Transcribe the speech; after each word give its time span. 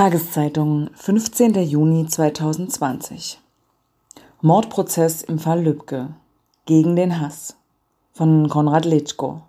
Tageszeitung, 0.00 0.88
15. 0.94 1.62
Juni 1.62 2.06
2020. 2.06 3.38
Mordprozess 4.40 5.20
im 5.20 5.38
Fall 5.38 5.62
Lübcke. 5.62 6.14
Gegen 6.64 6.96
den 6.96 7.20
Hass. 7.20 7.58
Von 8.14 8.48
Konrad 8.48 8.86
Letschko. 8.86 9.42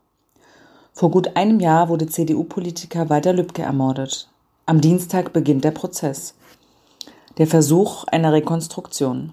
Vor 0.92 1.10
gut 1.10 1.38
einem 1.38 1.62
Jahr 1.62 1.88
wurde 1.88 2.08
CDU-Politiker 2.08 3.10
Walter 3.10 3.32
Lübcke 3.32 3.62
ermordet. 3.62 4.28
Am 4.66 4.82
Dienstag 4.82 5.32
beginnt 5.32 5.64
der 5.64 5.72
Prozess. 5.72 6.34
Der 7.38 7.48
Versuch 7.48 8.04
einer 8.08 8.34
Rekonstruktion. 8.34 9.32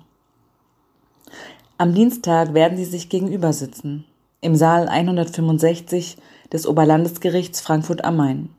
Am 1.78 1.94
Dienstag 1.94 2.54
werden 2.54 2.78
sie 2.78 2.84
sich 2.84 3.08
gegenüber 3.08 3.52
sitzen. 3.52 4.04
Im 4.40 4.54
Saal 4.54 4.88
165 4.88 6.16
des 6.52 6.64
Oberlandesgerichts 6.68 7.60
Frankfurt 7.60 8.04
am 8.04 8.18
Main. 8.18 8.50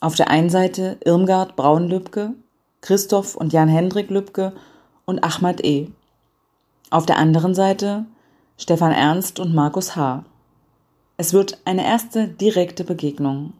Auf 0.00 0.14
der 0.14 0.28
einen 0.28 0.50
Seite 0.50 0.98
Irmgard 1.04 1.56
Braun-Lübke, 1.56 2.34
Christoph 2.82 3.34
und 3.34 3.52
Jan-Hendrik 3.54 4.10
Lübke 4.10 4.52
und 5.06 5.24
Ahmad 5.24 5.64
E. 5.64 5.88
Auf 6.90 7.06
der 7.06 7.16
anderen 7.16 7.54
Seite 7.54 8.04
Stefan 8.58 8.92
Ernst 8.92 9.40
und 9.40 9.54
Markus 9.54 9.96
H. 9.96 10.24
Es 11.16 11.32
wird 11.32 11.58
eine 11.64 11.84
erste 11.84 12.28
direkte 12.28 12.84
Begegnung 12.84 13.54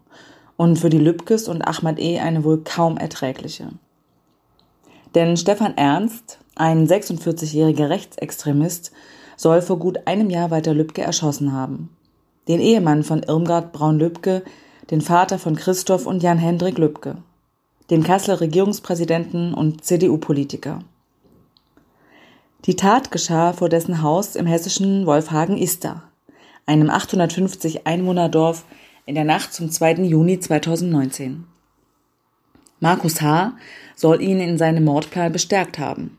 und 0.58 0.78
für 0.78 0.90
die 0.90 0.98
Lübkes 0.98 1.48
und 1.48 1.62
Ahmad 1.62 1.98
E. 1.98 2.18
eine 2.18 2.44
wohl 2.44 2.62
kaum 2.62 2.98
erträgliche. 2.98 3.68
Denn 5.14 5.38
Stefan 5.38 5.76
Ernst, 5.78 6.38
ein 6.54 6.86
46-jähriger 6.86 7.88
Rechtsextremist, 7.88 8.92
soll 9.38 9.62
vor 9.62 9.78
gut 9.78 10.06
einem 10.06 10.28
Jahr 10.28 10.50
Walter 10.50 10.74
Lübcke 10.74 11.00
erschossen 11.00 11.52
haben. 11.52 11.96
Den 12.46 12.60
Ehemann 12.60 13.02
von 13.04 13.22
Irmgard 13.22 13.72
Braun-Lübke 13.72 14.42
den 14.90 15.00
Vater 15.00 15.38
von 15.38 15.56
Christoph 15.56 16.06
und 16.06 16.22
Jan-Hendrik 16.22 16.78
Lübke, 16.78 17.16
den 17.90 18.04
Kasseler 18.04 18.40
Regierungspräsidenten 18.40 19.52
und 19.52 19.84
CDU-Politiker. 19.84 20.80
Die 22.66 22.76
Tat 22.76 23.10
geschah 23.10 23.52
vor 23.52 23.68
dessen 23.68 24.02
Haus 24.02 24.36
im 24.36 24.46
hessischen 24.46 25.06
Wolfhagen-Ister, 25.06 26.02
einem 26.66 26.90
850 26.90 27.86
Einwohnerdorf 27.86 28.64
in 29.06 29.14
der 29.14 29.24
Nacht 29.24 29.52
zum 29.52 29.70
2. 29.70 30.04
Juni 30.04 30.38
2019. 30.38 31.44
Markus 32.78 33.22
H. 33.22 33.54
soll 33.94 34.20
ihn 34.20 34.40
in 34.40 34.58
seinem 34.58 34.84
Mordplan 34.84 35.32
bestärkt 35.32 35.78
haben. 35.78 36.18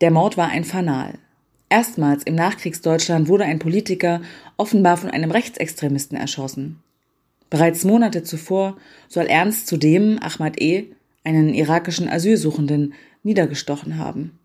Der 0.00 0.10
Mord 0.10 0.36
war 0.36 0.48
ein 0.48 0.64
Fanal. 0.64 1.18
Erstmals 1.68 2.24
im 2.24 2.34
Nachkriegsdeutschland 2.34 3.28
wurde 3.28 3.44
ein 3.44 3.58
Politiker 3.58 4.20
offenbar 4.56 4.96
von 4.96 5.10
einem 5.10 5.30
Rechtsextremisten 5.30 6.18
erschossen. 6.18 6.82
Bereits 7.50 7.84
Monate 7.84 8.22
zuvor 8.22 8.76
soll 9.08 9.26
Ernst 9.26 9.66
zudem 9.66 10.18
Ahmad 10.20 10.60
E., 10.60 10.86
einen 11.24 11.52
irakischen 11.52 12.08
Asylsuchenden, 12.08 12.94
niedergestochen 13.22 13.98
haben. 13.98 14.38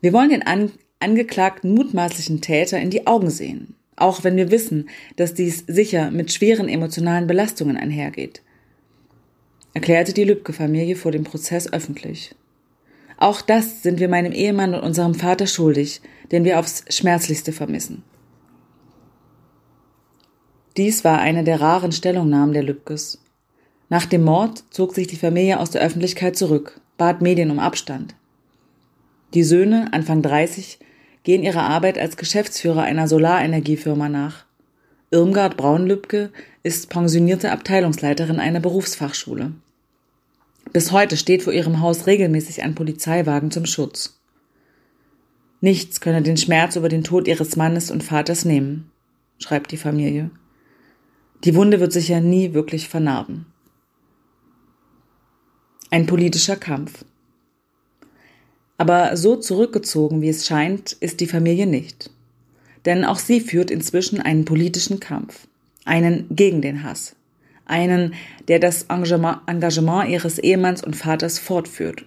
Wir 0.00 0.12
wollen 0.12 0.30
den 0.30 0.42
an 0.42 0.72
angeklagten 0.98 1.74
mutmaßlichen 1.74 2.40
Täter 2.40 2.80
in 2.80 2.90
die 2.90 3.06
Augen 3.06 3.30
sehen, 3.30 3.74
auch 3.96 4.24
wenn 4.24 4.36
wir 4.36 4.50
wissen, 4.50 4.88
dass 5.16 5.34
dies 5.34 5.64
sicher 5.66 6.10
mit 6.10 6.32
schweren 6.32 6.68
emotionalen 6.68 7.26
Belastungen 7.26 7.76
einhergeht, 7.76 8.42
erklärte 9.74 10.12
die 10.12 10.24
Lübcke-Familie 10.24 10.96
vor 10.96 11.12
dem 11.12 11.24
Prozess 11.24 11.72
öffentlich. 11.72 12.34
Auch 13.16 13.40
das 13.40 13.82
sind 13.82 14.00
wir 14.00 14.08
meinem 14.08 14.32
Ehemann 14.32 14.74
und 14.74 14.82
unserem 14.82 15.14
Vater 15.14 15.46
schuldig, 15.46 16.00
den 16.32 16.44
wir 16.44 16.58
aufs 16.58 16.84
Schmerzlichste 16.88 17.52
vermissen. 17.52 18.02
Dies 20.76 21.04
war 21.04 21.18
eine 21.18 21.44
der 21.44 21.60
raren 21.60 21.92
Stellungnahmen 21.92 22.54
der 22.54 22.62
Lübkes. 22.62 23.18
Nach 23.90 24.06
dem 24.06 24.24
Mord 24.24 24.64
zog 24.70 24.94
sich 24.94 25.06
die 25.06 25.16
Familie 25.16 25.60
aus 25.60 25.70
der 25.70 25.82
Öffentlichkeit 25.82 26.36
zurück, 26.36 26.80
bat 26.96 27.20
Medien 27.20 27.50
um 27.50 27.58
Abstand. 27.58 28.14
Die 29.34 29.44
Söhne, 29.44 29.88
Anfang 29.92 30.22
30, 30.22 30.78
gehen 31.24 31.42
ihrer 31.42 31.64
Arbeit 31.64 31.98
als 31.98 32.16
Geschäftsführer 32.16 32.82
einer 32.82 33.06
Solarenergiefirma 33.06 34.08
nach. 34.08 34.46
Irmgard 35.10 35.58
Braun-Lübke 35.58 36.30
ist 36.62 36.88
pensionierte 36.88 37.52
Abteilungsleiterin 37.52 38.40
einer 38.40 38.60
Berufsfachschule. 38.60 39.52
Bis 40.72 40.90
heute 40.90 41.18
steht 41.18 41.42
vor 41.42 41.52
ihrem 41.52 41.80
Haus 41.80 42.06
regelmäßig 42.06 42.62
ein 42.62 42.74
Polizeiwagen 42.74 43.50
zum 43.50 43.66
Schutz. 43.66 44.18
Nichts 45.60 46.00
könne 46.00 46.22
den 46.22 46.38
Schmerz 46.38 46.76
über 46.76 46.88
den 46.88 47.04
Tod 47.04 47.28
ihres 47.28 47.56
Mannes 47.56 47.90
und 47.90 48.02
Vaters 48.02 48.46
nehmen, 48.46 48.90
schreibt 49.38 49.70
die 49.70 49.76
Familie. 49.76 50.30
Die 51.44 51.56
Wunde 51.56 51.80
wird 51.80 51.92
sich 51.92 52.06
ja 52.06 52.20
nie 52.20 52.54
wirklich 52.54 52.88
vernarben. 52.88 53.46
Ein 55.90 56.06
politischer 56.06 56.54
Kampf. 56.54 57.04
Aber 58.78 59.16
so 59.16 59.36
zurückgezogen, 59.36 60.22
wie 60.22 60.28
es 60.28 60.46
scheint, 60.46 60.92
ist 60.92 61.20
die 61.20 61.26
Familie 61.26 61.66
nicht. 61.66 62.10
Denn 62.84 63.04
auch 63.04 63.18
sie 63.18 63.40
führt 63.40 63.72
inzwischen 63.72 64.20
einen 64.20 64.44
politischen 64.44 65.00
Kampf. 65.00 65.48
Einen 65.84 66.26
gegen 66.30 66.62
den 66.62 66.84
Hass. 66.84 67.16
Einen, 67.66 68.14
der 68.46 68.60
das 68.60 68.84
Engagement 68.84 70.08
ihres 70.08 70.38
Ehemanns 70.38 70.84
und 70.84 70.94
Vaters 70.94 71.40
fortführt. 71.40 72.06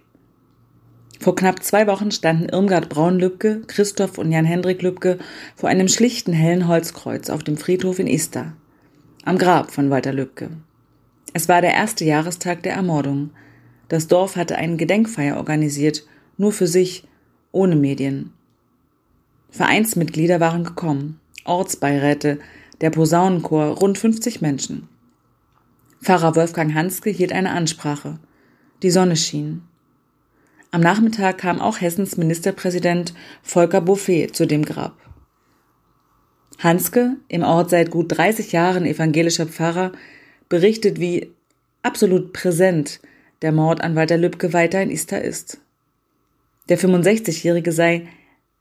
Vor 1.20 1.36
knapp 1.36 1.62
zwei 1.62 1.88
Wochen 1.88 2.12
standen 2.12 2.48
Irmgard 2.48 2.88
Braun-Lübke, 2.88 3.64
Christoph 3.68 4.18
und 4.18 4.32
Jan-Hendrik 4.32 4.82
Lübke 4.82 5.18
vor 5.56 5.68
einem 5.68 5.90
schlichten 5.90 6.32
hellen 6.32 6.70
Holzkreuz 6.70 7.30
auf 7.30 7.44
dem 7.44 7.58
Friedhof 7.58 8.00
in 8.00 8.08
Ista 8.08 8.54
am 9.26 9.40
Grab 9.40 9.72
von 9.72 9.90
Walter 9.90 10.14
Lübcke. 10.14 10.52
Es 11.34 11.50
war 11.50 11.60
der 11.60 11.74
erste 11.74 12.06
Jahrestag 12.06 12.62
der 12.62 12.74
Ermordung. 12.74 13.32
Das 13.90 14.08
Dorf 14.08 14.36
hatte 14.36 14.56
eine 14.56 14.78
Gedenkfeier 14.78 15.38
organisiert, 15.38 16.04
nur 16.38 16.52
für 16.52 16.68
sich, 16.68 17.08
ohne 17.52 17.76
Medien. 17.76 18.34
Vereinsmitglieder 19.50 20.40
waren 20.40 20.64
gekommen, 20.64 21.20
Ortsbeiräte, 21.44 22.40
der 22.82 22.92
Posaunenchor, 22.92 23.78
rund 23.78 23.98
50 23.98 24.42
Menschen. 24.42 24.88
Pfarrer 26.04 26.36
Wolfgang 26.36 26.76
Hanske 26.76 27.10
hielt 27.10 27.34
eine 27.34 27.52
Ansprache. 27.52 28.20
Die 28.84 28.92
Sonne 28.92 29.16
schien. 29.16 29.64
Am 30.70 30.82
Nachmittag 30.82 31.40
kam 31.40 31.62
auch 31.62 31.82
Hessens 31.82 32.18
Ministerpräsident 32.18 33.16
Volker 33.42 33.82
Bouffier 33.82 34.32
zu 34.34 34.46
dem 34.46 34.64
Grab. 34.66 35.05
Hanske, 36.60 37.18
im 37.28 37.44
Ort 37.44 37.70
seit 37.70 37.92
gut 37.92 38.18
30 38.18 38.52
Jahren 38.52 38.86
evangelischer 38.86 39.46
Pfarrer, 39.46 39.92
berichtet, 40.50 41.00
wie 41.00 41.32
absolut 41.84 42.34
präsent 42.34 43.00
der 43.42 43.52
Mord 43.52 43.82
an 43.82 43.96
Walter 43.96 44.18
Lübcke 44.18 44.54
weiter 44.54 44.82
in 44.82 44.90
Ista 44.90 45.18
ist. 45.18 45.60
Der 46.70 46.80
65-Jährige 46.80 47.72
sei 47.72 48.08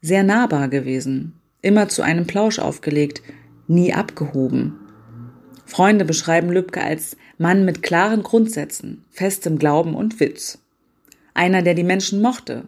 sehr 0.03 0.23
nahbar 0.23 0.69
gewesen, 0.69 1.35
immer 1.63 1.89
zu 1.89 2.03
einem 2.03 2.27
Plausch 2.27 2.59
aufgelegt, 2.59 3.23
nie 3.67 3.95
abgehoben. 3.95 4.75
Freunde 5.65 6.05
beschreiben 6.05 6.51
Lübcke 6.51 6.83
als 6.83 7.17
Mann 7.39 7.65
mit 7.65 7.83
klaren 7.83 8.23
Grundsätzen, 8.23 9.05
festem 9.11 9.59
Glauben 9.59 9.95
und 9.95 10.21
Witz. 10.21 10.59
Einer, 11.33 11.63
der 11.63 11.75
die 11.75 11.85
Menschen 11.85 12.21
mochte, 12.21 12.65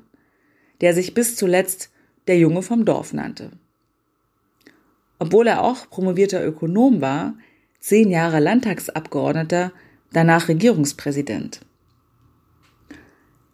der 0.80 0.94
sich 0.94 1.12
bis 1.12 1.36
zuletzt 1.36 1.90
der 2.26 2.38
Junge 2.38 2.62
vom 2.62 2.84
Dorf 2.84 3.12
nannte 3.12 3.50
obwohl 5.18 5.46
er 5.46 5.62
auch 5.62 5.88
promovierter 5.88 6.44
Ökonom 6.46 7.00
war, 7.00 7.34
zehn 7.80 8.10
Jahre 8.10 8.40
Landtagsabgeordneter, 8.40 9.72
danach 10.12 10.48
Regierungspräsident. 10.48 11.60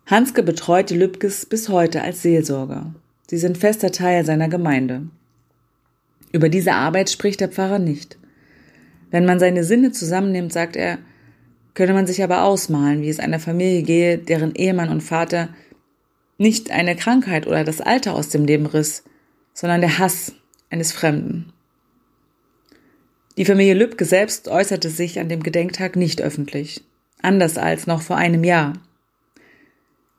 Hanske 0.07 0.43
betreut 0.43 0.91
die 0.91 0.97
Lübkes 0.97 1.47
bis 1.47 1.69
heute 1.69 2.03
als 2.03 2.23
Seelsorger. 2.23 2.95
Sie 3.29 3.39
sind 3.39 3.57
fester 3.57 3.93
Teil 3.93 4.25
seiner 4.25 4.49
Gemeinde. 4.49 5.09
Über 6.33 6.49
diese 6.49 6.73
Arbeit 6.73 7.11
spricht 7.11 7.41
der 7.41 7.49
Pfarrer 7.49 7.79
nicht. 7.79 8.19
Wenn 9.11 9.27
man 9.27 9.39
seine 9.39 9.65
Sinne 9.65 9.93
zusammennimmt, 9.93 10.53
sagt 10.53 10.77
er, 10.77 10.99
könne 11.75 11.95
man 11.95 12.07
sich 12.07 12.23
aber 12.23 12.43
ausmalen, 12.43 13.03
wie 13.03 13.09
es 13.09 13.21
einer 13.21 13.39
Familie 13.39 13.83
gehe, 13.83 14.19
deren 14.19 14.55
Ehemann 14.55 14.89
und 14.89 15.03
Vater 15.03 15.49
nicht 16.39 16.71
eine 16.71 16.97
Krankheit 16.97 17.47
oder 17.47 17.65
das 17.65 17.81
Alter 17.81 18.15
aus 18.15 18.29
dem 18.29 18.45
Leben 18.45 18.67
riss, 18.67 19.05
sondern 19.55 19.81
der 19.81 19.99
Hass 19.99 20.35
eines 20.73 20.93
Fremden. 20.93 21.53
Die 23.37 23.45
Familie 23.45 23.75
Lübcke 23.75 24.05
selbst 24.05 24.49
äußerte 24.49 24.91
sich 24.91 25.21
an 25.21 25.29
dem 25.29 25.43
Gedenktag 25.43 25.97
nicht 25.97 26.21
öffentlich, 26.21 26.83
anders 27.23 27.57
als 27.57 27.87
noch 27.87 28.03
vor 28.03 28.17
einem 28.17 28.45
Jahr. 28.45 28.75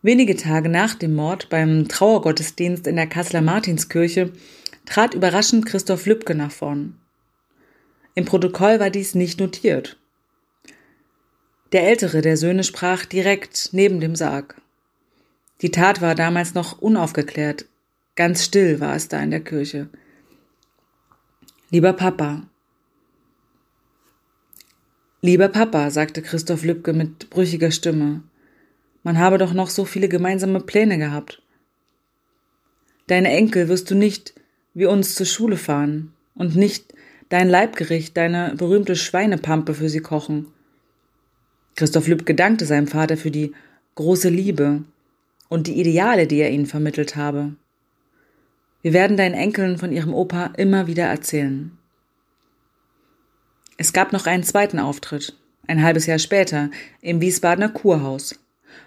Wenige 0.01 0.35
Tage 0.35 0.69
nach 0.69 0.95
dem 0.95 1.15
Mord 1.15 1.49
beim 1.49 1.87
Trauergottesdienst 1.87 2.87
in 2.87 2.95
der 2.95 3.07
Kasseler 3.07 3.41
Martinskirche 3.41 4.31
trat 4.85 5.13
überraschend 5.13 5.65
Christoph 5.65 6.05
Lübcke 6.05 6.35
nach 6.35 6.51
vorn. 6.51 6.95
Im 8.15 8.25
Protokoll 8.25 8.79
war 8.79 8.89
dies 8.89 9.15
nicht 9.15 9.39
notiert. 9.39 9.97
Der 11.71 11.87
ältere 11.87 12.21
der 12.21 12.37
Söhne 12.37 12.63
sprach 12.63 13.05
direkt 13.05 13.69
neben 13.71 13.99
dem 13.99 14.15
Sarg. 14.15 14.61
Die 15.61 15.71
Tat 15.71 16.01
war 16.01 16.13
damals 16.13 16.53
noch 16.53 16.79
unaufgeklärt. 16.79 17.65
Ganz 18.15 18.43
still 18.43 18.79
war 18.79 18.95
es 18.95 19.07
da 19.07 19.19
in 19.21 19.31
der 19.31 19.39
Kirche. 19.39 19.87
Lieber 21.73 21.93
Papa, 21.93 22.43
Lieber 25.21 25.49
Papa, 25.49 25.89
sagte 25.89 26.21
Christoph 26.21 26.63
Lübcke 26.63 26.93
mit 26.93 27.31
brüchiger 27.31 27.71
Stimme, 27.71 28.21
man 29.01 29.17
habe 29.17 29.39
doch 29.39 29.53
noch 29.53 29.71
so 29.71 29.83
viele 29.83 30.07
gemeinsame 30.07 30.59
Pläne 30.59 30.99
gehabt. 30.99 31.41
Deine 33.07 33.31
Enkel 33.31 33.69
wirst 33.69 33.89
du 33.89 33.95
nicht 33.95 34.35
wie 34.75 34.85
uns 34.85 35.15
zur 35.15 35.25
Schule 35.25 35.57
fahren 35.57 36.13
und 36.35 36.55
nicht 36.55 36.93
dein 37.29 37.49
Leibgericht, 37.49 38.15
deine 38.15 38.53
berühmte 38.55 38.95
Schweinepampe 38.95 39.73
für 39.73 39.89
sie 39.89 40.01
kochen. 40.01 40.49
Christoph 41.75 42.07
Lübcke 42.07 42.35
dankte 42.35 42.67
seinem 42.67 42.85
Vater 42.85 43.17
für 43.17 43.31
die 43.31 43.51
große 43.95 44.29
Liebe 44.29 44.83
und 45.49 45.65
die 45.65 45.79
Ideale, 45.81 46.27
die 46.27 46.37
er 46.37 46.51
ihnen 46.51 46.67
vermittelt 46.67 47.15
habe. 47.15 47.55
Wir 48.83 48.91
werden 48.93 49.17
deinen 49.17 49.33
Enkeln 49.33 49.77
von 49.77 49.93
ihrem 49.93 50.13
Opa 50.13 50.51
immer 50.57 50.87
wieder 50.87 51.05
erzählen. 51.05 51.71
Es 53.77 53.93
gab 53.93 54.11
noch 54.11 54.27
einen 54.27 54.43
zweiten 54.43 54.77
Auftritt, 54.77 55.35
ein 55.67 55.81
halbes 55.81 56.05
Jahr 56.05 56.19
später, 56.19 56.69
im 57.01 57.21
Wiesbadener 57.21 57.69
Kurhaus. 57.69 58.39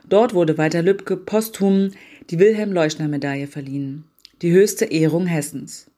Dort 0.07 0.35
wurde 0.35 0.59
Walter 0.59 0.83
Lübcke 0.83 1.17
posthum 1.17 1.93
die 2.29 2.39
Wilhelm-Leuschner-Medaille 2.39 3.47
verliehen, 3.47 4.05
die 4.43 4.53
höchste 4.53 4.85
Ehrung 4.85 5.27
Hessens. 5.27 5.91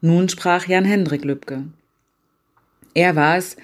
Nun 0.00 0.28
sprach 0.28 0.66
Jan 0.66 0.84
Hendrik 0.84 1.24
Lübcke. 1.24 1.68
Er 2.94 3.14
war 3.14 3.36
es, 3.36 3.56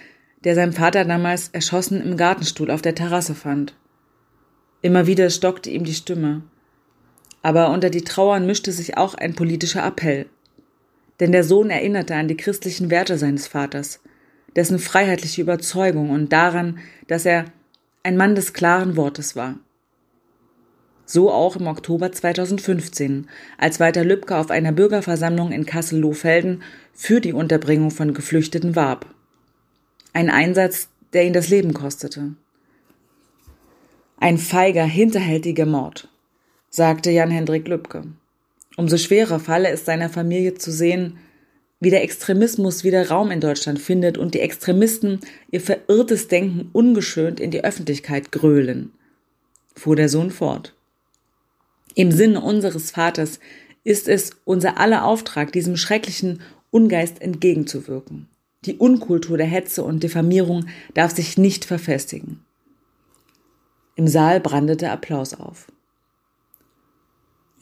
der 0.44 0.54
seinem 0.54 0.72
Vater 0.72 1.04
damals 1.04 1.48
erschossen 1.48 2.00
im 2.00 2.16
Gartenstuhl 2.16 2.70
auf 2.70 2.82
der 2.82 2.94
Terrasse 2.94 3.34
fand. 3.34 3.74
Immer 4.80 5.06
wieder 5.06 5.28
stockte 5.28 5.70
ihm 5.70 5.84
die 5.84 5.94
Stimme. 5.94 6.42
Aber 7.42 7.70
unter 7.70 7.90
die 7.90 8.04
Trauern 8.04 8.46
mischte 8.46 8.72
sich 8.72 8.96
auch 8.96 9.14
ein 9.14 9.34
politischer 9.34 9.84
Appell. 9.84 10.26
Denn 11.20 11.32
der 11.32 11.44
Sohn 11.44 11.70
erinnerte 11.70 12.14
an 12.14 12.28
die 12.28 12.36
christlichen 12.36 12.90
Werte 12.90 13.18
seines 13.18 13.46
Vaters, 13.46 14.00
dessen 14.56 14.78
freiheitliche 14.78 15.42
Überzeugung 15.42 16.10
und 16.10 16.32
daran, 16.32 16.78
dass 17.06 17.24
er 17.26 17.46
ein 18.02 18.16
Mann 18.16 18.34
des 18.34 18.52
klaren 18.52 18.96
Wortes 18.96 19.36
war. 19.36 19.56
So 21.04 21.32
auch 21.32 21.56
im 21.56 21.66
Oktober 21.66 22.12
2015, 22.12 23.28
als 23.58 23.80
Walter 23.80 24.04
Lübcke 24.04 24.36
auf 24.36 24.50
einer 24.50 24.70
Bürgerversammlung 24.70 25.50
in 25.50 25.66
Kassel-Lohfelden 25.66 26.62
für 26.92 27.20
die 27.20 27.32
Unterbringung 27.32 27.90
von 27.90 28.14
Geflüchteten 28.14 28.76
warb. 28.76 29.06
Ein 30.12 30.30
Einsatz, 30.30 30.88
der 31.12 31.24
ihn 31.24 31.32
das 31.32 31.48
Leben 31.48 31.74
kostete. 31.74 32.34
Ein 34.18 34.38
feiger, 34.38 34.84
hinterhältiger 34.84 35.66
Mord, 35.66 36.09
sagte 36.70 37.10
Jan-Hendrik 37.10 37.68
Lübcke. 37.68 38.04
Umso 38.76 38.96
schwerer 38.96 39.40
falle 39.40 39.68
es 39.68 39.84
seiner 39.84 40.08
Familie 40.08 40.54
zu 40.54 40.70
sehen, 40.70 41.18
wie 41.80 41.90
der 41.90 42.02
Extremismus 42.02 42.84
wieder 42.84 43.08
Raum 43.08 43.30
in 43.30 43.40
Deutschland 43.40 43.80
findet 43.80 44.16
und 44.16 44.34
die 44.34 44.40
Extremisten 44.40 45.20
ihr 45.50 45.60
verirrtes 45.60 46.28
Denken 46.28 46.68
ungeschönt 46.72 47.40
in 47.40 47.50
die 47.50 47.64
Öffentlichkeit 47.64 48.32
grölen, 48.32 48.92
fuhr 49.74 49.96
der 49.96 50.08
Sohn 50.08 50.30
fort. 50.30 50.74
Im 51.94 52.12
Sinne 52.12 52.40
unseres 52.40 52.92
Vaters 52.92 53.40
ist 53.82 54.08
es 54.08 54.30
unser 54.44 54.78
aller 54.78 55.04
Auftrag, 55.04 55.52
diesem 55.52 55.76
schrecklichen 55.76 56.40
Ungeist 56.70 57.20
entgegenzuwirken. 57.20 58.28
Die 58.66 58.76
Unkultur 58.76 59.38
der 59.38 59.46
Hetze 59.46 59.82
und 59.82 60.02
Diffamierung 60.02 60.66
darf 60.94 61.12
sich 61.12 61.38
nicht 61.38 61.64
verfestigen. 61.64 62.44
Im 63.96 64.06
Saal 64.06 64.38
brandete 64.38 64.90
Applaus 64.90 65.34
auf. 65.34 65.66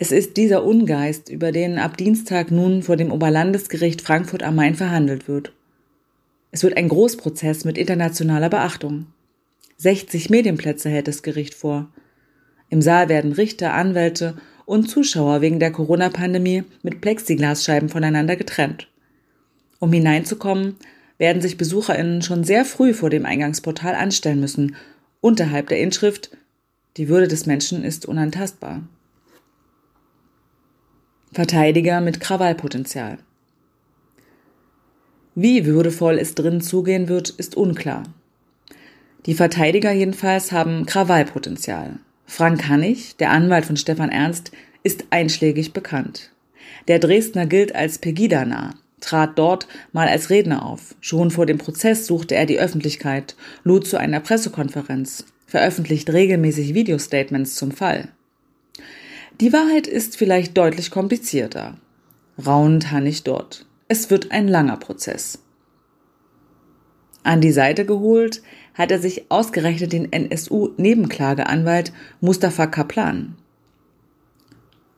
Es 0.00 0.12
ist 0.12 0.37
dieser 0.37 0.65
Ungeist, 0.65 1.29
über 1.29 1.50
den 1.50 1.79
ab 1.79 1.97
Dienstag 1.97 2.53
nun 2.53 2.83
vor 2.85 2.97
dem 2.97 3.11
Oberlandesgericht 3.11 4.00
Frankfurt 4.00 4.45
am 4.45 4.55
Main 4.55 4.77
verhandelt 4.77 5.27
wird. 5.27 5.53
Es 6.53 6.62
wird 6.62 6.77
ein 6.77 6.89
Großprozess 6.89 7.65
mit 7.65 7.77
internationaler 7.77 8.49
Beachtung. 8.49 9.06
60 9.79 10.31
Medienplätze 10.31 10.89
hält 10.89 11.09
das 11.09 11.25
Gericht 11.25 11.55
vor. 11.55 11.89
Im 12.71 12.81
Saal 12.81 13.09
werden 13.09 13.33
Richter, 13.33 13.75
Anwälte 13.75 14.37
und 14.67 14.89
Zuschauer 14.89 15.41
wegen 15.41 15.59
der 15.59 15.73
Corona-Pandemie 15.73 16.62
mit 16.83 17.00
Plexiglasscheiben 17.00 17.89
voneinander 17.89 18.37
getrennt. 18.37 18.89
Um 19.81 19.93
hineinzukommen, 19.93 20.77
werden 21.19 21.43
sich 21.43 21.56
BesucherInnen 21.56 22.23
schon 22.23 22.45
sehr 22.45 22.65
früh 22.65 22.95
vor 22.95 23.11
dem 23.11 23.27
Eingangsportal 23.27 23.97
anstellen 23.97 24.39
müssen, 24.39 24.77
unterhalb 25.21 25.69
der 25.69 25.81
Inschrift 25.81 26.31
Die 26.97 27.09
Würde 27.09 27.27
des 27.27 27.47
Menschen 27.47 27.83
ist 27.83 28.06
unantastbar. 28.06 28.83
Verteidiger 31.32 32.00
mit 32.00 32.20
Krawallpotenzial. 32.20 33.19
Wie 35.34 35.66
würdevoll 35.66 36.19
es 36.19 36.34
drin 36.34 36.60
zugehen 36.60 37.08
wird, 37.08 37.28
ist 37.30 37.54
unklar. 37.54 38.04
Die 39.26 39.34
Verteidiger 39.34 39.92
jedenfalls 39.92 40.52
haben 40.52 40.86
Krawallpotenzial. 40.86 41.98
Frank 42.25 42.69
Hannig, 42.69 43.16
der 43.19 43.30
Anwalt 43.30 43.66
von 43.66 43.76
Stefan 43.76 44.10
Ernst, 44.10 44.52
ist 44.82 45.04
einschlägig 45.10 45.72
bekannt. 45.72 46.32
Der 46.88 46.98
Dresdner 46.98 47.46
gilt 47.46 47.75
als 47.75 47.98
Pegida-nah, 47.98 48.75
trat 49.00 49.38
dort 49.38 49.69
mal 49.92 50.08
als 50.08 50.30
Redner 50.30 50.64
auf. 50.64 50.94
Schon 51.00 51.30
vor 51.30 51.44
dem 51.44 51.58
Prozess 51.58 52.06
suchte 52.06 52.34
er 52.34 52.46
die 52.46 52.58
Öffentlichkeit, 52.58 53.36
lud 53.64 53.86
zu 53.86 53.98
einer 53.98 54.20
Pressekonferenz, 54.20 55.26
veröffentlicht 55.46 56.10
regelmäßig 56.10 56.75
Videostatements 56.75 57.54
zum 57.54 57.70
Fall. 57.70 58.08
Die 59.40 59.52
Wahrheit 59.52 59.87
ist 59.87 60.17
vielleicht 60.17 60.58
deutlich 60.58 60.90
komplizierter. 60.90 61.76
Raunt 62.44 62.90
Hannig 62.90 63.23
dort. 63.23 63.67
Es 63.87 64.11
wird 64.11 64.32
ein 64.32 64.49
langer 64.49 64.76
Prozess. 64.79 65.38
An 67.23 67.40
die 67.40 67.52
Seite 67.52 67.87
geholt 67.87 68.43
hat 68.75 68.90
er 68.90 68.99
sich 68.99 69.31
ausgerechnet 69.31 69.93
den 69.93 70.12
NSU-Nebenklageanwalt 70.12 71.93
Mustafa 72.20 72.67
Kaplan. 72.67 73.37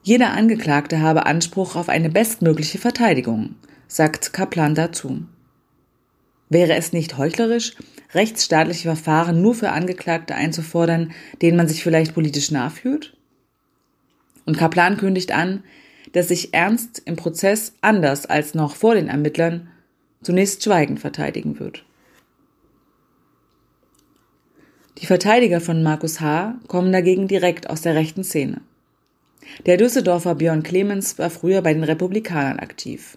Jeder 0.02 0.30
Angeklagte 0.30 1.02
habe 1.02 1.26
Anspruch 1.26 1.76
auf 1.76 1.90
eine 1.90 2.08
bestmögliche 2.08 2.78
Verteidigung, 2.78 3.56
sagt 3.88 4.32
Kaplan 4.32 4.74
dazu. 4.74 5.26
Wäre 6.48 6.76
es 6.76 6.94
nicht 6.94 7.18
heuchlerisch, 7.18 7.76
rechtsstaatliche 8.14 8.88
Verfahren 8.88 9.42
nur 9.42 9.54
für 9.54 9.70
Angeklagte 9.70 10.34
einzufordern, 10.34 11.12
denen 11.42 11.58
man 11.58 11.68
sich 11.68 11.82
vielleicht 11.82 12.14
politisch 12.14 12.50
nachfühlt? 12.50 13.14
Und 14.46 14.56
Kaplan 14.56 14.96
kündigt 14.96 15.32
an, 15.32 15.62
dass 16.12 16.28
sich 16.28 16.54
Ernst 16.54 17.02
im 17.04 17.16
Prozess 17.16 17.74
anders 17.80 18.26
als 18.26 18.54
noch 18.54 18.74
vor 18.74 18.94
den 18.94 19.08
Ermittlern 19.08 19.68
zunächst 20.22 20.62
schweigend 20.64 21.00
verteidigen 21.00 21.58
wird. 21.60 21.84
Die 24.98 25.06
Verteidiger 25.06 25.60
von 25.60 25.82
Markus 25.82 26.20
H. 26.20 26.56
kommen 26.66 26.92
dagegen 26.92 27.26
direkt 27.26 27.70
aus 27.70 27.80
der 27.80 27.94
rechten 27.94 28.22
Szene. 28.22 28.60
Der 29.66 29.78
Düsseldorfer 29.78 30.34
Björn 30.34 30.62
Clemens 30.62 31.18
war 31.18 31.30
früher 31.30 31.62
bei 31.62 31.72
den 31.72 31.84
Republikanern 31.84 32.58
aktiv. 32.58 33.16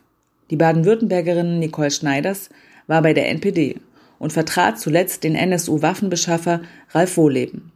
Die 0.50 0.56
Baden-Württembergerin 0.56 1.60
Nicole 1.60 1.92
Schneiders 1.92 2.50
war 2.88 3.02
bei 3.02 3.14
der 3.14 3.30
NPD 3.30 3.80
und 4.20 4.32
vertrat 4.32 4.80
zuletzt 4.80 5.24
den 5.24 5.36
NSU-Waffenbeschaffer 5.36 6.62
Ralf 6.92 7.18
Wohleben. 7.18 7.72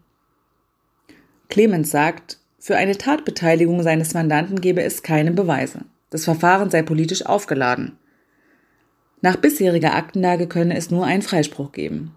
Clemens 1.50 1.92
sagt, 1.92 2.40
für 2.68 2.76
eine 2.76 2.98
Tatbeteiligung 2.98 3.82
seines 3.82 4.14
Mandanten 4.14 4.60
gebe 4.60 4.84
es 4.84 5.02
keine 5.02 5.32
Beweise. 5.32 5.86
Das 6.10 6.26
Verfahren 6.26 6.70
sei 6.70 6.82
politisch 6.82 7.26
aufgeladen. 7.26 7.98
Nach 9.22 9.38
bisheriger 9.38 9.96
Aktenlage 9.96 10.48
könne 10.48 10.76
es 10.76 10.92
nur 10.92 11.06
einen 11.06 11.22
Freispruch 11.22 11.72
geben. 11.72 12.12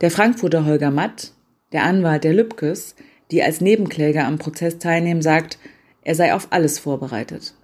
Der 0.00 0.12
Frankfurter 0.12 0.64
Holger 0.64 0.92
Matt, 0.92 1.32
der 1.72 1.82
Anwalt 1.82 2.22
der 2.22 2.34
Lübkes, 2.34 2.94
die 3.32 3.42
als 3.42 3.60
Nebenkläger 3.60 4.26
am 4.26 4.38
Prozess 4.38 4.78
teilnehmen, 4.78 5.22
sagt, 5.22 5.58
er 6.02 6.14
sei 6.14 6.32
auf 6.32 6.46
alles 6.50 6.78
vorbereitet. 6.78 7.56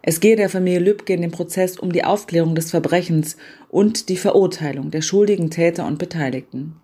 Es 0.00 0.20
gehe 0.20 0.36
der 0.36 0.48
Familie 0.48 0.80
Lübcke 0.80 1.12
in 1.12 1.20
dem 1.20 1.30
Prozess 1.30 1.78
um 1.78 1.92
die 1.92 2.04
Aufklärung 2.04 2.54
des 2.54 2.70
Verbrechens 2.70 3.36
und 3.68 4.08
die 4.08 4.16
Verurteilung 4.16 4.90
der 4.90 5.02
schuldigen 5.02 5.50
Täter 5.50 5.86
und 5.86 5.98
Beteiligten. 5.98 6.76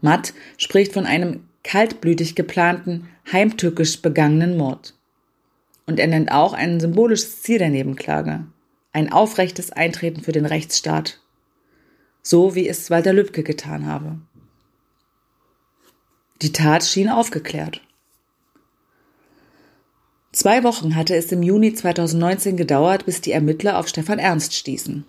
Matt 0.00 0.32
spricht 0.56 0.94
von 0.94 1.04
einem 1.04 1.44
kaltblütig 1.62 2.34
geplanten, 2.34 3.08
heimtückisch 3.30 4.02
begangenen 4.02 4.56
Mord. 4.56 4.94
Und 5.86 5.98
er 5.98 6.06
nennt 6.06 6.30
auch 6.32 6.52
ein 6.52 6.80
symbolisches 6.80 7.42
Ziel 7.42 7.58
der 7.58 7.70
Nebenklage. 7.70 8.46
Ein 8.92 9.12
aufrechtes 9.12 9.70
Eintreten 9.72 10.22
für 10.22 10.32
den 10.32 10.46
Rechtsstaat. 10.46 11.20
So 12.22 12.54
wie 12.54 12.68
es 12.68 12.90
Walter 12.90 13.12
Lübcke 13.12 13.42
getan 13.42 13.86
habe. 13.86 14.18
Die 16.42 16.52
Tat 16.52 16.84
schien 16.84 17.08
aufgeklärt. 17.08 17.82
Zwei 20.32 20.62
Wochen 20.62 20.94
hatte 20.94 21.16
es 21.16 21.32
im 21.32 21.42
Juni 21.42 21.74
2019 21.74 22.56
gedauert, 22.56 23.04
bis 23.04 23.20
die 23.20 23.32
Ermittler 23.32 23.78
auf 23.78 23.88
Stefan 23.88 24.18
Ernst 24.18 24.54
stießen. 24.54 25.04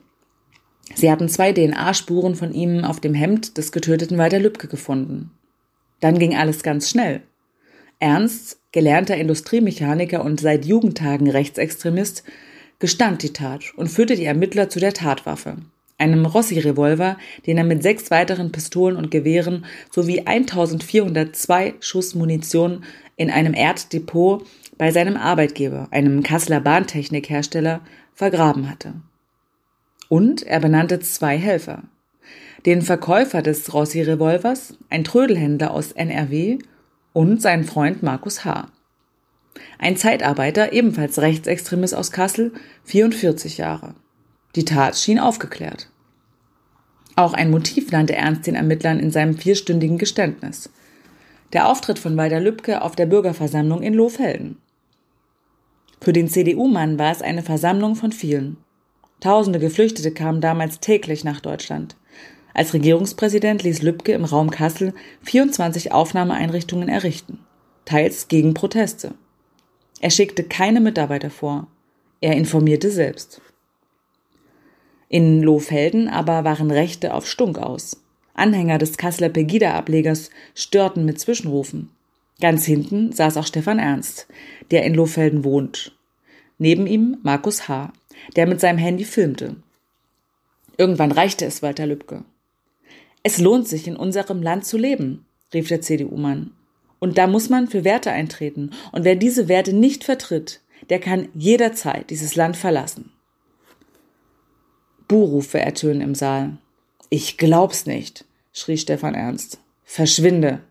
Sie 0.96 1.12
hatten 1.12 1.30
zwei 1.30 1.54
DNA-Spuren 1.54 2.36
von 2.36 2.54
ihm 2.54 2.84
auf 2.84 3.00
dem 3.00 3.14
Hemd 3.14 3.58
des 3.58 3.72
getöteten 3.72 4.18
Walter 4.18 4.40
Lübcke 4.40 4.68
gefunden. 4.68 5.32
Dann 6.02 6.20
ging 6.20 6.36
alles 6.36 6.62
ganz 6.62 6.90
schnell. 6.90 7.22
Ernst, 8.00 8.60
gelernter 8.72 9.16
Industriemechaniker 9.16 10.26
und 10.26 10.42
seit 10.42 10.66
Jugendtagen 10.66 11.30
Rechtsextremist, 11.30 12.24
gestand 12.80 13.24
die 13.24 13.32
Tat 13.32 13.74
und 13.78 13.88
führte 13.88 14.16
die 14.16 14.26
Ermittler 14.26 14.70
zu 14.70 14.80
der 14.80 14.94
Tatwaffe, 14.94 15.58
einem 16.00 16.26
Rossi-Revolver, 16.26 17.18
den 17.46 17.60
er 17.60 17.64
mit 17.64 17.84
sechs 17.84 18.10
weiteren 18.10 18.52
Pistolen 18.52 18.98
und 18.98 19.12
Gewehren 19.12 19.66
sowie 19.92 20.24
1402 20.26 21.76
Schuss 21.80 22.16
Munition 22.16 22.84
in 23.16 23.30
einem 23.30 23.54
Erddepot 23.54 24.48
bei 24.80 24.92
seinem 24.92 25.16
Arbeitgeber, 25.16 25.88
einem 25.92 26.24
Kasseler 26.24 26.60
Bahntechnikhersteller, 26.60 27.82
vergraben 28.16 28.70
hatte. 28.70 28.96
Und 30.10 30.42
er 30.42 30.60
benannte 30.60 31.00
zwei 31.00 31.38
Helfer. 31.38 31.84
Den 32.66 32.84
Verkäufer 32.84 33.42
des 33.42 33.74
Rossi-Revolvers, 33.74 34.76
ein 34.90 35.04
Trödelhändler 35.04 35.72
aus 35.72 35.92
NRW 35.92 36.60
und 37.12 37.42
seinen 37.42 37.64
Freund 37.64 38.04
Markus 38.04 38.46
H. 38.46 38.68
Ein 39.80 39.98
Zeitarbeiter, 39.98 40.72
ebenfalls 40.72 41.20
Rechtsextremist 41.20 41.96
aus 41.96 42.12
Kassel, 42.12 42.54
44 42.84 43.58
Jahre. 43.58 43.96
Die 44.56 44.66
Tat 44.66 44.96
schien 44.96 45.18
aufgeklärt. 45.18 45.90
Auch 47.16 47.34
ein 47.34 47.50
Motiv 47.50 47.92
nannte 47.92 48.16
Ernst 48.16 48.46
den 48.46 48.56
Ermittlern 48.56 49.00
in 49.00 49.12
seinem 49.12 49.38
vierstündigen 49.38 49.98
Geständnis. 49.98 50.70
Der 51.54 51.68
Auftritt 51.68 52.00
von 52.00 52.16
Walter 52.16 52.40
Lübcke 52.40 52.82
auf 52.82 52.96
der 52.96 53.08
Bürgerversammlung 53.08 53.82
in 53.82 53.94
Lohfelden. 53.94 54.58
Für 56.00 56.14
den 56.14 56.30
CDU-Mann 56.30 56.98
war 56.98 57.12
es 57.12 57.22
eine 57.22 57.44
Versammlung 57.44 57.96
von 57.96 58.12
vielen. 58.12 58.58
Tausende 59.20 59.60
Geflüchtete 59.60 60.12
kamen 60.12 60.42
damals 60.42 60.80
täglich 60.80 61.24
nach 61.24 61.42
Deutschland. 61.42 61.96
Als 62.54 62.74
Regierungspräsident 62.74 63.64
ließ 63.64 63.82
Lübcke 63.82 64.12
im 64.14 64.26
Raum 64.26 64.52
Kassel 64.52 64.94
24 65.24 65.92
Aufnahmeeinrichtungen 65.92 66.90
errichten, 66.90 67.40
teils 67.86 68.28
gegen 68.28 68.54
Proteste. 68.54 69.14
Er 70.02 70.10
schickte 70.10 70.44
keine 70.44 70.82
Mitarbeiter 70.82 71.30
vor. 71.30 71.68
Er 72.22 72.36
informierte 72.36 72.92
selbst. 72.92 73.42
In 75.10 75.42
Lohfelden 75.42 76.08
aber 76.08 76.44
waren 76.44 76.72
Rechte 76.72 77.14
auf 77.14 77.28
Stunk 77.28 77.58
aus. 77.58 78.02
Anhänger 78.34 78.78
des 78.78 78.98
Kasseler 78.98 79.30
Pegida-Ablegers 79.30 80.30
störten 80.56 81.06
mit 81.06 81.20
Zwischenrufen. 81.20 81.90
Ganz 82.40 82.66
hinten 82.66 83.12
saß 83.12 83.38
auch 83.38 83.46
Stefan 83.46 83.78
Ernst, 83.78 84.28
der 84.72 84.84
in 84.84 84.96
Lohfelden 84.96 85.44
wohnt. 85.44 85.96
Neben 86.58 86.88
ihm 86.88 87.18
Markus 87.24 87.68
H., 87.68 87.94
der 88.36 88.48
mit 88.48 88.60
seinem 88.60 88.78
Handy 88.78 89.04
filmte. 89.04 89.58
Irgendwann 90.78 91.12
reichte 91.12 91.46
es 91.46 91.62
Walter 91.62 91.86
Lübcke. 91.86 92.24
Es 93.24 93.38
lohnt 93.38 93.68
sich, 93.68 93.88
in 93.88 93.96
unserem 93.96 94.42
Land 94.42 94.66
zu 94.66 94.78
leben, 94.78 95.26
rief 95.54 95.68
der 95.68 95.82
CDU-Mann. 95.82 96.52
Und 97.00 97.18
da 97.18 97.28
muss 97.28 97.50
man 97.50 97.68
für 97.68 97.84
Werte 97.84 98.12
eintreten. 98.12 98.72
Und 98.92 99.04
wer 99.04 99.16
diese 99.16 99.48
Werte 99.48 99.74
nicht 99.74 100.04
vertritt, 100.04 100.62
der 100.90 101.00
kann 101.00 101.30
jederzeit 101.34 102.10
dieses 102.10 102.36
Land 102.36 102.58
verlassen. 102.58 103.12
Buhrufe 105.08 105.60
ertönen 105.60 106.02
im 106.02 106.16
Saal. 106.16 106.58
Ich 107.10 107.38
glaub's 107.38 107.86
nicht, 107.86 108.26
schrie 108.54 108.78
Stefan 108.78 109.14
Ernst. 109.14 109.60
Verschwinde. 109.84 110.62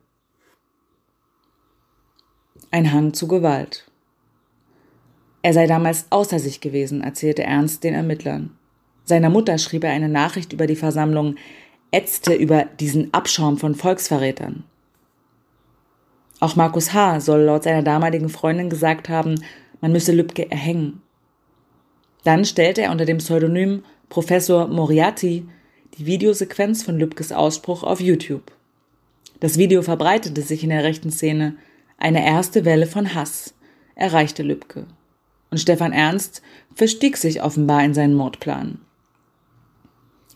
Ein 2.70 2.92
Hang 2.92 3.12
zu 3.12 3.28
Gewalt. 3.28 3.90
Er 5.42 5.52
sei 5.52 5.66
damals 5.66 6.06
außer 6.10 6.38
sich 6.38 6.60
gewesen, 6.60 7.02
erzählte 7.02 7.42
Ernst 7.42 7.84
den 7.84 7.94
Ermittlern. 7.94 8.56
Seiner 9.04 9.30
Mutter 9.30 9.58
schrieb 9.58 9.84
er 9.84 9.90
eine 9.90 10.08
Nachricht 10.08 10.52
über 10.52 10.66
die 10.66 10.76
Versammlung, 10.76 11.36
ätzte 11.90 12.34
über 12.34 12.64
diesen 12.78 13.12
Abschaum 13.12 13.58
von 13.58 13.74
Volksverrätern. 13.74 14.64
Auch 16.40 16.56
Markus 16.56 16.92
H. 16.94 17.20
soll 17.20 17.42
laut 17.42 17.64
seiner 17.64 17.82
damaligen 17.82 18.28
Freundin 18.28 18.70
gesagt 18.70 19.08
haben, 19.08 19.42
man 19.80 19.92
müsse 19.92 20.12
Lübcke 20.12 20.50
erhängen. 20.50 21.02
Dann 22.24 22.44
stellte 22.44 22.82
er 22.82 22.92
unter 22.92 23.04
dem 23.04 23.18
Pseudonym 23.18 23.82
Professor 24.08 24.66
Moriarty 24.66 25.46
die 25.98 26.06
Videosequenz 26.06 26.82
von 26.82 26.98
Lübkes 26.98 27.32
Ausspruch 27.32 27.82
auf 27.82 28.00
YouTube. 28.00 28.52
Das 29.40 29.58
Video 29.58 29.82
verbreitete 29.82 30.42
sich 30.42 30.62
in 30.62 30.70
der 30.70 30.84
rechten 30.84 31.10
Szene. 31.10 31.56
Eine 31.98 32.24
erste 32.24 32.64
Welle 32.64 32.86
von 32.86 33.14
Hass 33.14 33.54
erreichte 33.94 34.42
Lübke. 34.42 34.86
Und 35.50 35.58
Stefan 35.58 35.92
Ernst 35.92 36.42
verstieg 36.74 37.16
sich 37.16 37.42
offenbar 37.42 37.84
in 37.84 37.94
seinen 37.94 38.14
Mordplan. 38.14 38.80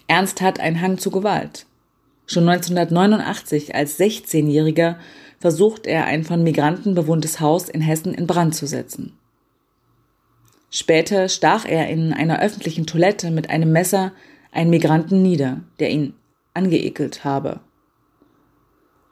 Ernst 0.07 0.41
hat 0.41 0.61
einen 0.61 0.81
Hang 0.81 0.99
zu 0.99 1.11
Gewalt. 1.11 1.67
Schon 2.27 2.49
1989 2.49 3.75
als 3.75 3.99
16-Jähriger 3.99 4.97
versucht 5.39 5.87
er, 5.87 6.07
ein 6.07 6.25
von 6.25 6.43
Migranten 6.43 6.95
bewohntes 6.95 7.41
Haus 7.41 7.69
in 7.69 7.81
Hessen 7.81 8.15
in 8.15 8.27
Brand 8.27 8.55
zu 8.55 8.67
setzen. 8.67 9.17
Später 10.71 11.29
stach 11.29 11.67
er 11.67 11.89
in 11.89 12.13
einer 12.13 12.41
öffentlichen 12.41 12.87
Toilette 12.87 13.31
mit 13.31 13.51
einem 13.51 13.71
Messer 13.71 14.13
einen 14.53 14.71
Migranten 14.71 15.23
nieder, 15.23 15.61
der 15.79 15.91
ihn 15.91 16.15
angeekelt 16.55 17.25
habe. 17.25 17.61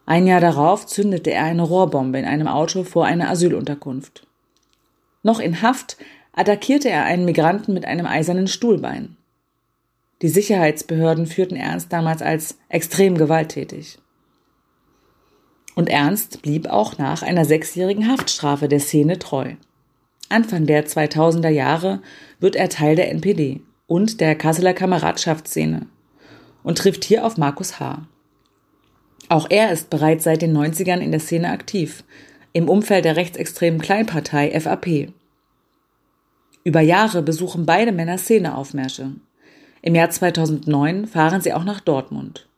Ein 0.06 0.26
Jahr 0.26 0.40
darauf 0.40 0.86
zündete 0.86 1.30
er 1.30 1.44
eine 1.44 1.62
Rohrbombe 1.62 2.18
in 2.18 2.24
einem 2.24 2.48
Auto 2.48 2.82
vor 2.82 3.06
einer 3.06 3.30
Asylunterkunft. 3.30 4.26
Noch 5.22 5.38
in 5.38 5.62
Haft 5.62 5.96
attackierte 6.32 6.88
er 6.88 7.04
einen 7.04 7.24
Migranten 7.24 7.74
mit 7.74 7.84
einem 7.84 8.06
eisernen 8.06 8.48
Stuhlbein. 8.48 9.16
Die 10.22 10.28
Sicherheitsbehörden 10.28 11.26
führten 11.26 11.56
Ernst 11.56 11.92
damals 11.92 12.22
als 12.22 12.56
extrem 12.68 13.18
gewalttätig. 13.18 13.98
Und 15.74 15.88
Ernst 15.88 16.42
blieb 16.42 16.68
auch 16.68 16.98
nach 16.98 17.22
einer 17.22 17.44
sechsjährigen 17.44 18.08
Haftstrafe 18.08 18.68
der 18.68 18.78
Szene 18.78 19.18
treu. 19.18 19.54
Anfang 20.28 20.66
der 20.66 20.86
2000er 20.86 21.48
Jahre 21.48 22.00
wird 22.38 22.56
er 22.56 22.68
Teil 22.68 22.94
der 22.94 23.10
NPD 23.10 23.60
und 23.86 24.20
der 24.20 24.34
Kasseler 24.34 24.74
Kameradschaftsszene 24.74 25.86
und 26.62 26.78
trifft 26.78 27.04
hier 27.04 27.26
auf 27.26 27.36
Markus 27.36 27.80
H. 27.80 28.06
Auch 29.28 29.48
er 29.50 29.72
ist 29.72 29.90
bereits 29.90 30.24
seit 30.24 30.42
den 30.42 30.56
90ern 30.56 31.00
in 31.00 31.10
der 31.10 31.20
Szene 31.20 31.50
aktiv, 31.50 32.04
im 32.52 32.68
Umfeld 32.68 33.04
der 33.04 33.16
rechtsextremen 33.16 33.80
Kleinpartei 33.80 34.58
FAP. 34.58 35.12
Über 36.64 36.80
Jahre 36.80 37.22
besuchen 37.22 37.66
beide 37.66 37.92
Männer 37.92 38.18
Szeneaufmärsche. 38.18 39.12
Im 39.82 39.96
Jahr 39.96 40.10
2009 40.10 41.06
fahren 41.08 41.40
sie 41.40 41.52
auch 41.52 41.64
nach 41.64 41.80
Dortmund. 41.80 42.48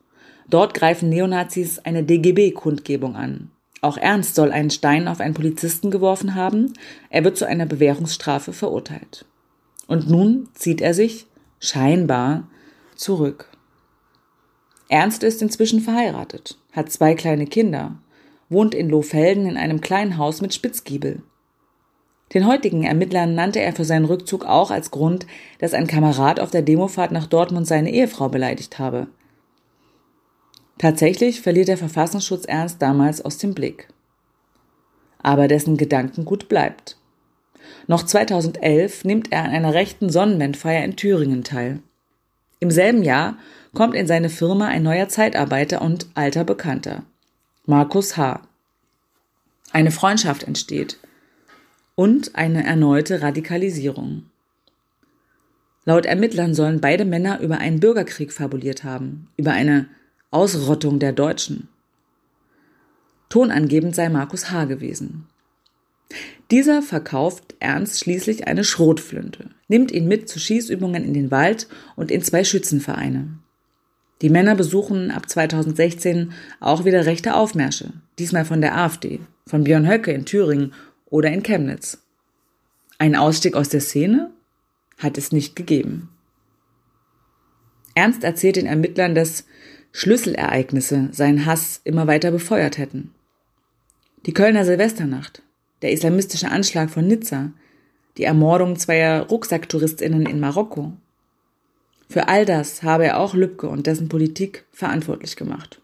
Dort 0.48 0.74
greifen 0.74 1.08
Neonazis 1.08 1.78
eine 1.78 2.04
DGB-Kundgebung 2.04 3.16
an. 3.16 3.50
Auch 3.80 3.96
Ernst 3.96 4.34
soll 4.34 4.52
einen 4.52 4.70
Stein 4.70 5.08
auf 5.08 5.20
einen 5.20 5.34
Polizisten 5.34 5.90
geworfen 5.90 6.34
haben. 6.34 6.74
Er 7.08 7.24
wird 7.24 7.36
zu 7.36 7.46
einer 7.46 7.66
Bewährungsstrafe 7.66 8.52
verurteilt. 8.52 9.24
Und 9.86 10.08
nun 10.08 10.48
zieht 10.54 10.80
er 10.80 10.94
sich, 10.94 11.26
scheinbar, 11.60 12.48
zurück. 12.94 13.48
Ernst 14.88 15.22
ist 15.22 15.40
inzwischen 15.40 15.80
verheiratet, 15.80 16.58
hat 16.72 16.92
zwei 16.92 17.14
kleine 17.14 17.46
Kinder, 17.46 17.96
wohnt 18.48 18.74
in 18.74 18.90
Lohfelden 18.90 19.46
in 19.46 19.56
einem 19.56 19.80
kleinen 19.80 20.18
Haus 20.18 20.42
mit 20.42 20.54
Spitzgiebel. 20.54 21.22
Den 22.34 22.48
heutigen 22.48 22.82
Ermittlern 22.82 23.36
nannte 23.36 23.60
er 23.60 23.72
für 23.72 23.84
seinen 23.84 24.06
Rückzug 24.06 24.44
auch 24.44 24.72
als 24.72 24.90
Grund, 24.90 25.24
dass 25.60 25.72
ein 25.72 25.86
Kamerad 25.86 26.40
auf 26.40 26.50
der 26.50 26.62
Demofahrt 26.62 27.12
nach 27.12 27.28
Dortmund 27.28 27.68
seine 27.68 27.92
Ehefrau 27.92 28.28
beleidigt 28.28 28.80
habe. 28.80 29.06
Tatsächlich 30.78 31.40
verliert 31.40 31.68
der 31.68 31.78
Verfassungsschutz 31.78 32.44
Ernst 32.44 32.82
damals 32.82 33.24
aus 33.24 33.38
dem 33.38 33.54
Blick. 33.54 33.88
Aber 35.22 35.46
dessen 35.46 35.76
Gedankengut 35.76 36.48
bleibt. 36.48 36.98
Noch 37.86 38.02
2011 38.02 39.04
nimmt 39.04 39.30
er 39.30 39.44
an 39.44 39.50
einer 39.50 39.72
rechten 39.72 40.10
Sonnenwendfeier 40.10 40.84
in 40.84 40.96
Thüringen 40.96 41.44
teil. 41.44 41.78
Im 42.58 42.72
selben 42.72 43.04
Jahr 43.04 43.38
kommt 43.74 43.94
in 43.94 44.08
seine 44.08 44.28
Firma 44.28 44.66
ein 44.66 44.82
neuer 44.82 45.08
Zeitarbeiter 45.08 45.80
und 45.80 46.08
alter 46.14 46.44
Bekannter, 46.44 47.04
Markus 47.64 48.16
H. 48.16 48.42
Eine 49.72 49.92
Freundschaft 49.92 50.42
entsteht 50.42 50.98
und 51.94 52.34
eine 52.34 52.64
erneute 52.64 53.22
Radikalisierung. 53.22 54.24
Laut 55.84 56.06
Ermittlern 56.06 56.54
sollen 56.54 56.80
beide 56.80 57.04
Männer 57.04 57.40
über 57.40 57.58
einen 57.58 57.80
Bürgerkrieg 57.80 58.32
fabuliert 58.32 58.84
haben, 58.84 59.28
über 59.36 59.52
eine 59.52 59.86
Ausrottung 60.30 60.98
der 60.98 61.12
Deutschen. 61.12 61.68
Tonangebend 63.28 63.94
sei 63.94 64.08
Markus 64.08 64.50
H. 64.50 64.64
gewesen. 64.64 65.26
Dieser 66.50 66.82
verkauft 66.82 67.54
Ernst 67.60 68.00
schließlich 68.00 68.46
eine 68.46 68.64
Schrotflinte, 68.64 69.50
nimmt 69.68 69.92
ihn 69.92 70.08
mit 70.08 70.28
zu 70.28 70.38
Schießübungen 70.38 71.04
in 71.04 71.14
den 71.14 71.30
Wald 71.30 71.68
und 71.96 72.10
in 72.10 72.22
zwei 72.22 72.44
Schützenvereine. 72.44 73.38
Die 74.22 74.30
Männer 74.30 74.54
besuchen 74.54 75.10
ab 75.10 75.28
2016 75.28 76.32
auch 76.60 76.84
wieder 76.84 77.06
rechte 77.06 77.34
Aufmärsche, 77.34 77.92
diesmal 78.18 78.44
von 78.44 78.60
der 78.60 78.76
AfD, 78.76 79.20
von 79.46 79.64
Björn 79.64 79.88
Höcke 79.88 80.12
in 80.12 80.24
Thüringen 80.24 80.72
oder 81.14 81.30
in 81.30 81.44
Chemnitz. 81.44 82.02
Ein 82.99 83.14
Ausstieg 83.14 83.54
aus 83.54 83.68
der 83.68 83.80
Szene 83.80 84.33
hat 84.99 85.16
es 85.16 85.30
nicht 85.30 85.54
gegeben. 85.54 86.09
Ernst 87.94 88.25
erzählt 88.25 88.56
den 88.56 88.66
Ermittlern, 88.66 89.14
dass 89.14 89.44
Schlüsselereignisse 89.92 91.11
seinen 91.12 91.47
Hass 91.47 91.80
immer 91.85 92.09
weiter 92.09 92.33
befeuert 92.33 92.78
hätten. 92.78 93.14
Die 94.26 94.35
Kölner 94.35 94.64
Silvesternacht, 94.64 95.42
der 95.83 95.92
islamistische 95.92 96.50
Anschlag 96.50 96.90
von 96.90 97.06
Nizza, 97.06 97.52
die 98.16 98.25
Ermordung 98.25 98.75
zweier 98.75 99.28
Rucksacktouristinnen 99.28 100.26
in 100.26 100.40
Marokko. 100.40 100.94
Für 102.09 102.26
all 102.26 102.44
das 102.44 102.83
habe 102.83 103.04
er 103.04 103.21
auch 103.21 103.35
Lübcke 103.35 103.68
und 103.68 103.87
dessen 103.87 104.09
Politik 104.09 104.64
verantwortlich 104.73 105.37
gemacht. 105.37 105.80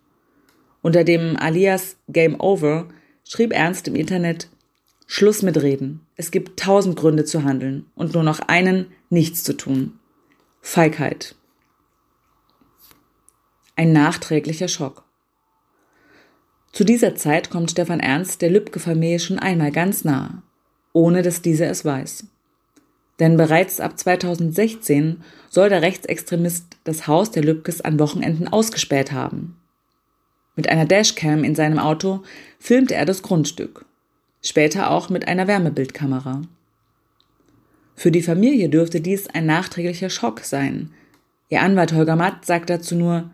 Unter 0.83 1.05
dem 1.05 1.37
Alias 1.37 1.95
Game 2.09 2.41
Over 2.41 2.89
schrieb 3.23 3.53
Ernst 3.53 3.87
im 3.87 3.95
Internet 3.95 4.49
Schluss 5.13 5.43
mit 5.43 5.61
Reden. 5.61 6.07
Es 6.15 6.31
gibt 6.31 6.61
tausend 6.61 6.95
Gründe 6.95 7.25
zu 7.25 7.43
handeln 7.43 7.85
und 7.97 8.15
nur 8.15 8.23
noch 8.23 8.39
einen, 8.47 8.93
nichts 9.09 9.43
zu 9.43 9.57
tun. 9.57 9.99
Feigheit. 10.63 11.35
Ein 13.75 13.93
nachträglicher 13.93 14.69
Schock. 14.69 15.03
Zu 16.71 16.85
dieser 16.85 17.17
Zeit 17.17 17.51
kommt 17.51 17.73
Stefan 17.73 17.99
Ernst 17.99 18.41
der 18.41 18.51
Lübcke-Familie 18.51 19.19
schon 19.19 19.41
einmal 19.41 19.73
ganz 19.73 20.05
nahe, 20.05 20.43
ohne 20.93 21.23
dass 21.23 21.43
diese 21.43 21.65
es 21.65 21.85
weiß. 21.85 22.27
Denn 23.19 23.37
bereits 23.37 23.81
ab 23.81 23.99
2016 23.99 25.25
soll 25.49 25.71
der 25.71 25.83
Rechtsextremist 25.83 26.77
das 26.85 27.09
Haus 27.09 27.33
der 27.33 27.43
Lübkes 27.43 27.81
an 27.81 27.99
Wochenenden 27.99 28.47
ausgespäht 28.47 29.11
haben. 29.11 29.57
Mit 30.55 30.69
einer 30.69 30.87
Dashcam 30.87 31.43
in 31.43 31.57
seinem 31.57 31.81
Auto 31.81 32.23
filmte 32.61 32.95
er 32.95 33.07
das 33.07 33.23
Grundstück, 33.23 33.87
später 34.43 34.91
auch 34.91 35.11
mit 35.11 35.29
einer 35.29 35.47
Wärmebildkamera. 35.47 36.43
Für 37.97 38.11
die 38.11 38.23
Familie 38.23 38.69
dürfte 38.69 39.01
dies 39.01 39.29
ein 39.29 39.47
nachträglicher 39.47 40.11
Schock 40.11 40.41
sein. 40.41 40.91
Ihr 41.49 41.61
Anwalt 41.61 41.93
Holger 41.93 42.17
Matt 42.17 42.47
sagt 42.47 42.71
dazu 42.71 42.95
nur, 42.95 43.31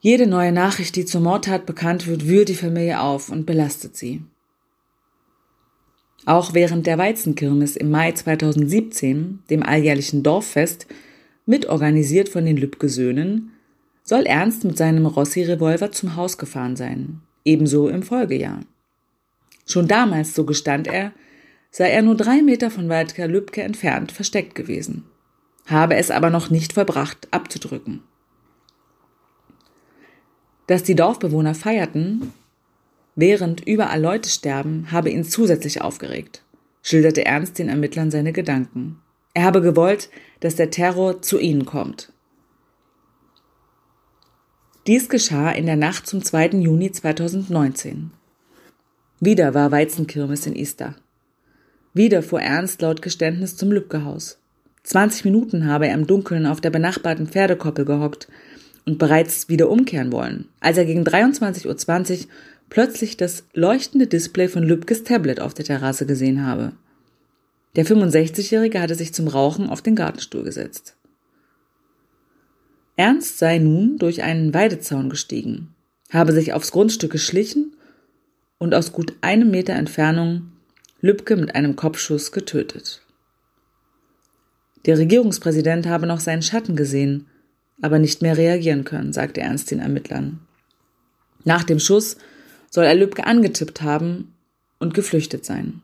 jede 0.00 0.26
neue 0.26 0.52
Nachricht, 0.52 0.96
die 0.96 1.04
zur 1.04 1.20
Mordtat 1.20 1.66
bekannt 1.66 2.06
wird, 2.06 2.26
wühlt 2.26 2.48
die 2.48 2.54
Familie 2.54 3.00
auf 3.00 3.28
und 3.28 3.44
belastet 3.44 3.96
sie. 3.96 4.22
Auch 6.26 6.54
während 6.54 6.86
der 6.86 6.98
Weizenkirmes 6.98 7.76
im 7.76 7.90
Mai 7.90 8.12
2017, 8.12 9.40
dem 9.50 9.62
alljährlichen 9.62 10.22
Dorffest, 10.22 10.86
mitorganisiert 11.46 12.28
von 12.28 12.44
den 12.44 12.56
Lübke-Söhnen, 12.56 13.52
soll 14.02 14.24
Ernst 14.26 14.64
mit 14.64 14.76
seinem 14.76 15.06
Rossi-Revolver 15.06 15.92
zum 15.92 16.16
Haus 16.16 16.36
gefahren 16.36 16.76
sein, 16.76 17.20
ebenso 17.44 17.88
im 17.88 18.02
Folgejahr. 18.02 18.60
Schon 19.70 19.86
damals, 19.86 20.34
so 20.34 20.44
gestand 20.44 20.88
er, 20.88 21.12
sei 21.70 21.90
er 21.90 22.02
nur 22.02 22.16
drei 22.16 22.42
Meter 22.42 22.72
von 22.72 22.88
Walter 22.88 23.28
Lübke 23.28 23.62
entfernt 23.62 24.10
versteckt 24.10 24.56
gewesen, 24.56 25.04
habe 25.66 25.94
es 25.94 26.10
aber 26.10 26.28
noch 26.28 26.50
nicht 26.50 26.72
verbracht, 26.72 27.28
abzudrücken. 27.30 28.02
Dass 30.66 30.82
die 30.82 30.96
Dorfbewohner 30.96 31.54
feierten, 31.54 32.32
während 33.14 33.64
überall 33.64 34.00
Leute 34.00 34.28
sterben, 34.28 34.88
habe 34.90 35.10
ihn 35.10 35.22
zusätzlich 35.22 35.80
aufgeregt, 35.82 36.42
schilderte 36.82 37.24
Ernst 37.24 37.60
den 37.60 37.68
Ermittlern 37.68 38.10
seine 38.10 38.32
Gedanken. 38.32 39.00
Er 39.34 39.44
habe 39.44 39.60
gewollt, 39.60 40.10
dass 40.40 40.56
der 40.56 40.72
Terror 40.72 41.22
zu 41.22 41.38
ihnen 41.38 41.64
kommt. 41.64 42.12
Dies 44.88 45.08
geschah 45.08 45.52
in 45.52 45.66
der 45.66 45.76
Nacht 45.76 46.08
zum 46.08 46.24
2. 46.24 46.48
Juni 46.58 46.90
2019. 46.90 48.10
Wieder 49.20 49.54
war 49.54 49.70
Weizenkirmes 49.70 50.46
in 50.46 50.56
Ista. 50.56 50.96
Wieder 51.94 52.22
fuhr 52.22 52.40
Ernst 52.40 52.80
laut 52.82 53.02
Geständnis 53.02 53.56
zum 53.56 53.70
Lübcke-Haus. 53.70 54.38
20 54.84 55.26
Minuten 55.26 55.66
habe 55.66 55.88
er 55.88 55.94
im 55.94 56.06
Dunkeln 56.06 56.46
auf 56.46 56.60
der 56.60 56.70
benachbarten 56.70 57.26
Pferdekoppel 57.26 57.84
gehockt, 57.84 58.28
und 58.86 58.98
bereits 58.98 59.48
wieder 59.48 59.68
umkehren 59.68 60.12
wollen, 60.12 60.48
als 60.60 60.76
er 60.76 60.84
gegen 60.84 61.04
23.20 61.04 61.66
Uhr 61.66 62.26
plötzlich 62.68 63.16
das 63.16 63.44
leuchtende 63.52 64.06
Display 64.06 64.48
von 64.48 64.62
Lübkes 64.62 65.04
Tablet 65.04 65.40
auf 65.40 65.54
der 65.54 65.64
Terrasse 65.64 66.06
gesehen 66.06 66.44
habe. 66.44 66.72
Der 67.76 67.86
65-Jährige 67.86 68.80
hatte 68.80 68.94
sich 68.94 69.14
zum 69.14 69.28
Rauchen 69.28 69.68
auf 69.68 69.82
den 69.82 69.94
Gartenstuhl 69.94 70.42
gesetzt. 70.42 70.96
Ernst 72.96 73.38
sei 73.38 73.58
nun 73.58 73.98
durch 73.98 74.22
einen 74.22 74.52
Weidezaun 74.54 75.08
gestiegen, 75.08 75.68
habe 76.10 76.32
sich 76.32 76.52
aufs 76.52 76.72
Grundstück 76.72 77.12
geschlichen 77.12 77.72
und 78.60 78.72
aus 78.72 78.92
gut 78.92 79.14
einem 79.20 79.50
Meter 79.50 79.72
Entfernung 79.72 80.52
Lübke 81.00 81.34
mit 81.34 81.56
einem 81.56 81.74
Kopfschuss 81.74 82.30
getötet. 82.30 83.02
Der 84.86 84.96
Regierungspräsident 84.96 85.88
habe 85.88 86.06
noch 86.06 86.20
seinen 86.20 86.42
Schatten 86.42 86.76
gesehen 86.76 87.26
aber 87.82 87.98
nicht 87.98 88.22
mehr 88.22 88.36
reagieren 88.36 88.84
können, 88.84 89.12
sagte 89.12 89.40
Ernst 89.40 89.70
den 89.70 89.80
Ermittlern. 89.80 90.40
Nach 91.44 91.64
dem 91.64 91.78
Schuss 91.78 92.16
soll 92.70 92.84
er 92.84 92.94
Lübcke 92.94 93.26
angetippt 93.26 93.82
haben 93.82 94.34
und 94.78 94.94
geflüchtet 94.94 95.44
sein. 95.44 95.80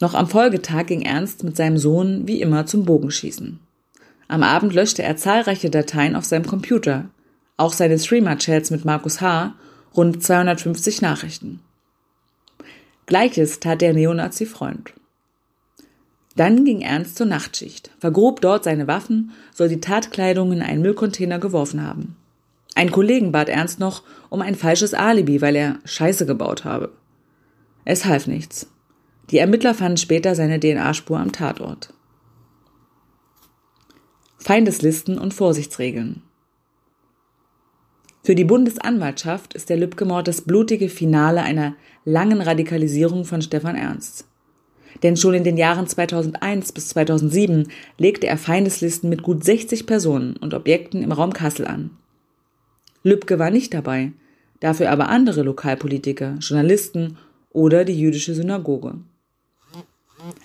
Noch 0.00 0.14
am 0.14 0.28
Folgetag 0.28 0.86
ging 0.86 1.02
Ernst 1.02 1.42
mit 1.42 1.56
seinem 1.56 1.78
Sohn 1.78 2.28
wie 2.28 2.40
immer 2.40 2.66
zum 2.66 2.84
Bogenschießen. 2.84 3.58
Am 4.28 4.42
Abend 4.42 4.74
löschte 4.74 5.02
er 5.02 5.16
zahlreiche 5.16 5.70
Dateien 5.70 6.14
auf 6.14 6.24
seinem 6.24 6.46
Computer, 6.46 7.08
auch 7.56 7.72
seine 7.72 7.98
Streamer-Chats 7.98 8.70
mit 8.70 8.84
Markus 8.84 9.20
H., 9.20 9.54
rund 9.96 10.22
250 10.22 11.02
Nachrichten. 11.02 11.60
Gleiches 13.06 13.60
tat 13.60 13.80
der 13.80 13.94
Neonazi-Freund. 13.94 14.92
Dann 16.36 16.64
ging 16.64 16.82
Ernst 16.82 17.16
zur 17.16 17.26
Nachtschicht, 17.26 17.90
vergrub 17.98 18.40
dort 18.40 18.64
seine 18.64 18.86
Waffen, 18.86 19.32
soll 19.52 19.68
die 19.68 19.80
Tatkleidung 19.80 20.52
in 20.52 20.62
einen 20.62 20.82
Müllcontainer 20.82 21.38
geworfen 21.38 21.82
haben. 21.82 22.16
Ein 22.74 22.92
Kollegen 22.92 23.32
bat 23.32 23.48
Ernst 23.48 23.80
noch 23.80 24.02
um 24.28 24.40
ein 24.40 24.54
falsches 24.54 24.94
Alibi, 24.94 25.40
weil 25.40 25.56
er 25.56 25.78
Scheiße 25.84 26.26
gebaut 26.26 26.64
habe. 26.64 26.92
Es 27.84 28.04
half 28.04 28.28
nichts. 28.28 28.68
Die 29.30 29.38
Ermittler 29.38 29.74
fanden 29.74 29.96
später 29.96 30.34
seine 30.34 30.60
DNA-Spur 30.60 31.18
am 31.18 31.32
Tatort. 31.32 31.92
Feindeslisten 34.38 35.18
und 35.18 35.34
Vorsichtsregeln. 35.34 36.22
Für 38.28 38.34
die 38.34 38.44
Bundesanwaltschaft 38.44 39.54
ist 39.54 39.70
der 39.70 39.78
Lübcke-Mord 39.78 40.28
das 40.28 40.42
blutige 40.42 40.90
Finale 40.90 41.40
einer 41.40 41.76
langen 42.04 42.42
Radikalisierung 42.42 43.24
von 43.24 43.40
Stefan 43.40 43.74
Ernst. 43.74 44.26
Denn 45.02 45.16
schon 45.16 45.32
in 45.32 45.44
den 45.44 45.56
Jahren 45.56 45.86
2001 45.86 46.72
bis 46.72 46.88
2007 46.88 47.68
legte 47.96 48.26
er 48.26 48.36
Feindeslisten 48.36 49.08
mit 49.08 49.22
gut 49.22 49.44
60 49.44 49.86
Personen 49.86 50.36
und 50.36 50.52
Objekten 50.52 51.02
im 51.02 51.10
Raum 51.10 51.32
Kassel 51.32 51.66
an. 51.66 51.88
Lübcke 53.02 53.38
war 53.38 53.48
nicht 53.48 53.72
dabei, 53.72 54.12
dafür 54.60 54.90
aber 54.90 55.08
andere 55.08 55.42
Lokalpolitiker, 55.42 56.36
Journalisten 56.40 57.16
oder 57.48 57.86
die 57.86 57.98
jüdische 57.98 58.34
Synagoge. 58.34 58.96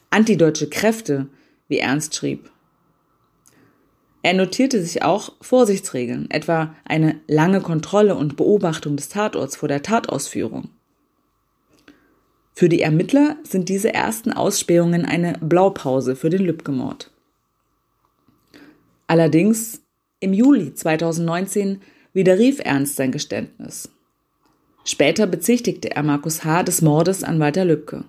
Antideutsche 0.10 0.70
Kräfte, 0.70 1.28
wie 1.68 1.80
Ernst 1.80 2.16
schrieb. 2.16 2.50
Er 4.24 4.34
notierte 4.34 4.82
sich 4.82 5.04
auch 5.04 5.34
Vorsichtsregeln, 5.42 6.32
etwa 6.32 6.74
eine 6.86 7.20
lange 7.28 7.60
Kontrolle 7.60 8.16
und 8.16 8.38
Beobachtung 8.38 8.96
des 8.96 9.10
Tatorts 9.10 9.58
vor 9.58 9.68
der 9.68 9.84
Tatausführung. 9.84 10.70
Für 12.54 12.70
die 12.70 12.82
Ermittler 12.82 13.36
sind 13.44 13.68
diese 13.68 13.94
ersten 13.94 14.32
Ausspähungen 14.32 15.06
eine 15.06 15.34
Blaupause 15.42 16.16
für 16.16 16.30
den 16.30 16.44
Lübcke-Mord. 16.44 17.12
Allerdings, 19.08 19.82
im 20.22 20.34
Juli 20.34 20.74
2019 20.74 21.82
widerrief 22.14 22.62
Ernst 22.64 22.96
sein 22.96 23.12
Geständnis. 23.12 23.90
Später 24.86 25.28
bezichtigte 25.28 25.92
er 25.92 26.04
Markus 26.04 26.46
H. 26.46 26.64
des 26.64 26.82
Mordes 26.82 27.26
an 27.26 27.40
Walter 27.40 27.66
Lübcke. 27.66 28.06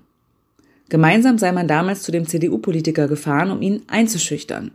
Gemeinsam 0.90 1.38
sei 1.38 1.50
man 1.50 1.66
damals 1.66 2.03
zu 2.03 2.12
dem 2.12 2.29
CDU-Politiker 2.29 3.09
gefahren, 3.09 3.50
um 3.50 3.62
ihn 3.62 3.83
einzuschüchtern. 3.88 4.70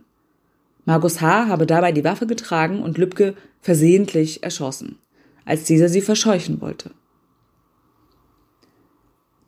Markus 0.84 1.20
H. 1.20 1.48
habe 1.48 1.66
dabei 1.66 1.92
die 1.92 2.04
Waffe 2.04 2.26
getragen 2.26 2.82
und 2.82 2.98
Lübcke 2.98 3.34
versehentlich 3.60 4.42
erschossen, 4.42 4.98
als 5.44 5.64
dieser 5.64 5.88
sie 5.88 6.00
verscheuchen 6.00 6.60
wollte. 6.60 6.90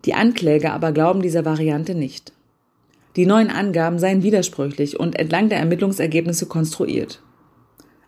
Die 0.05 0.15
Ankläger 0.15 0.73
aber 0.73 0.93
glauben 0.93 1.23
dieser 1.23 1.45
Variante 1.45 1.95
nicht. 1.95 2.33
Die 3.17 3.27
neuen 3.27 3.51
Angaben 3.51 3.99
seien 3.99 4.23
widersprüchlich 4.23 4.99
und 4.99 5.19
entlang 5.19 5.49
der 5.49 5.59
Ermittlungsergebnisse 5.59 6.47
konstruiert. 6.47 7.23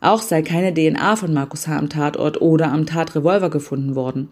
Auch 0.01 0.23
sei 0.23 0.43
keine 0.43 0.75
DNA 0.75 1.17
von 1.17 1.33
Markus 1.33 1.67
H. 1.67 1.79
am 1.79 1.89
Tatort 1.89 2.41
oder 2.41 2.71
am 2.71 2.87
Tatrevolver 2.87 3.51
gefunden 3.51 3.95
worden. 3.95 4.31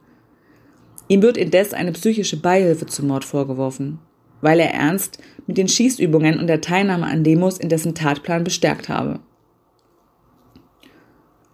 Ihm 1.09 1.23
wird 1.23 1.37
indes 1.37 1.73
eine 1.73 1.93
psychische 1.93 2.37
Beihilfe 2.37 2.87
zum 2.87 3.09
Mord 3.09 3.25
vorgeworfen, 3.25 3.99
weil 4.43 4.61
er 4.61 4.75
Ernst 4.75 5.19
mit 5.47 5.57
den 5.57 5.69
Schießübungen 5.69 6.39
und 6.39 6.47
der 6.47 6.61
Teilnahme 6.61 7.07
an 7.07 7.25
Demos 7.25 7.57
in 7.57 7.71
dessen 7.71 7.95
Tatplan 7.95 8.45
bestärkt 8.45 8.91
habe. 8.91 9.21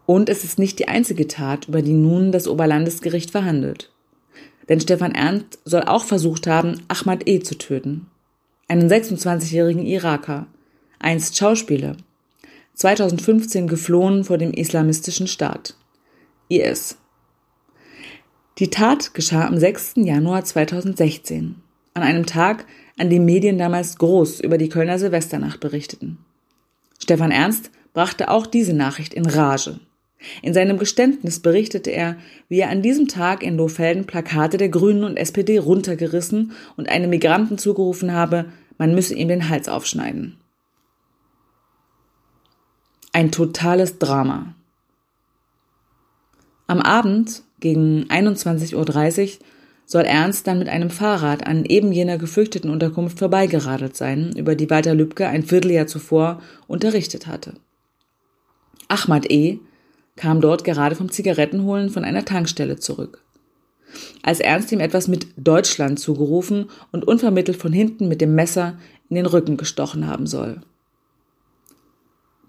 Und 0.07 0.29
es 0.29 0.43
ist 0.43 0.59
nicht 0.59 0.79
die 0.79 0.89
einzige 0.89 1.29
Tat, 1.29 1.69
über 1.69 1.83
die 1.83 1.93
nun 1.93 2.33
das 2.33 2.49
Oberlandesgericht 2.49 3.31
verhandelt. 3.31 3.93
Denn 4.69 4.81
Stefan 4.81 5.15
Ernst 5.15 5.59
soll 5.65 5.83
auch 5.83 6.05
versucht 6.05 6.47
haben, 6.47 6.83
Ahmad 6.89 7.29
E. 7.29 7.41
zu 7.41 7.57
töten. 7.57 8.07
Einen 8.69 8.91
26-jährigen 8.91 9.85
Iraker, 9.87 10.47
einst 10.99 11.37
Schauspieler, 11.37 11.97
2015 12.75 13.67
geflohen 13.67 14.25
vor 14.25 14.39
dem 14.39 14.53
islamistischen 14.53 15.27
Staat. 15.27 15.75
IS. 16.49 16.97
Die 18.59 18.71
Tat 18.71 19.15
geschah 19.15 19.47
am 19.47 19.59
6. 19.59 19.95
Januar 19.97 20.45
2016, 20.45 21.57
an 21.99 22.05
einem 22.09 22.27
Tag, 22.27 22.65
an 22.99 23.11
dem 23.11 23.25
Medien 23.25 23.59
damals 23.59 23.99
groß 23.99 24.41
über 24.41 24.59
die 24.59 24.69
Kölner 24.69 24.99
Silvesternacht 24.99 25.61
berichteten. 25.61 26.19
Stefan 26.99 27.31
Ernst 27.31 27.71
brachte 27.93 28.31
auch 28.31 28.47
diese 28.47 28.75
Nachricht 28.75 29.15
in 29.15 29.27
Rage. 29.27 29.81
In 30.43 30.53
seinem 30.53 30.79
Geständnis 30.79 31.41
berichtete 31.41 31.91
er, 31.91 32.17
wie 32.49 32.61
er 32.61 32.71
an 32.71 32.83
diesem 32.83 33.07
Tag 33.07 33.43
in 33.43 33.57
Lohfelden 33.57 34.05
Plakate 34.05 34.57
der 34.57 34.69
Grünen 34.69 35.05
und 35.05 35.17
SPD 35.17 35.59
runtergerissen 35.59 36.53
und 36.77 36.89
einem 36.89 37.11
Migranten 37.11 37.57
zugerufen 37.57 38.13
habe, 38.13 38.47
man 38.79 38.95
müsse 38.95 39.15
ihm 39.15 39.29
den 39.29 39.49
Hals 39.49 39.69
aufschneiden. 39.69 40.37
Ein 43.13 43.31
totales 43.31 43.99
Drama. 43.99 44.55
Am 46.67 46.81
Abend 46.81 47.43
gegen 47.61 48.05
21.30 48.09 48.75
Uhr 49.39 49.45
soll 49.89 50.05
Ernst 50.05 50.47
dann 50.47 50.59
mit 50.59 50.69
einem 50.69 50.91
Fahrrad 50.91 51.47
an 51.47 51.65
eben 51.65 51.93
jener 51.93 52.19
gefürchteten 52.19 52.71
Unterkunft 52.71 53.19
vorbeigeradelt 53.19 53.97
sein, 53.97 54.37
über 54.37 54.55
die 54.55 54.69
Walter 54.69 54.95
Lübcke 54.95 55.27
ein 55.27 55.43
Vierteljahr 55.43 55.87
zuvor 55.87 56.43
unterrichtet 56.67 57.27
hatte. 57.27 57.55
Ahmad 58.89 59.31
E. 59.31 59.61
kam 60.15 60.43
dort 60.43 60.63
gerade 60.63 60.95
vom 60.95 61.11
Zigarettenholen 61.11 61.89
von 61.89 62.05
einer 62.05 62.27
Tankstelle 62.27 62.77
zurück. 62.77 63.25
Als 64.23 64.41
Ernst 64.41 64.71
ihm 64.73 64.81
etwas 64.81 65.09
mit 65.09 65.29
Deutschland 65.39 65.99
zugerufen 65.99 66.67
und 66.93 67.09
unvermittelt 67.09 67.57
von 67.57 67.73
hinten 67.73 68.09
mit 68.09 68.21
dem 68.21 68.35
Messer 68.35 68.79
in 69.09 69.17
den 69.17 69.25
Rücken 69.27 69.57
gestochen 69.57 70.07
haben 70.07 70.27
soll. 70.27 70.61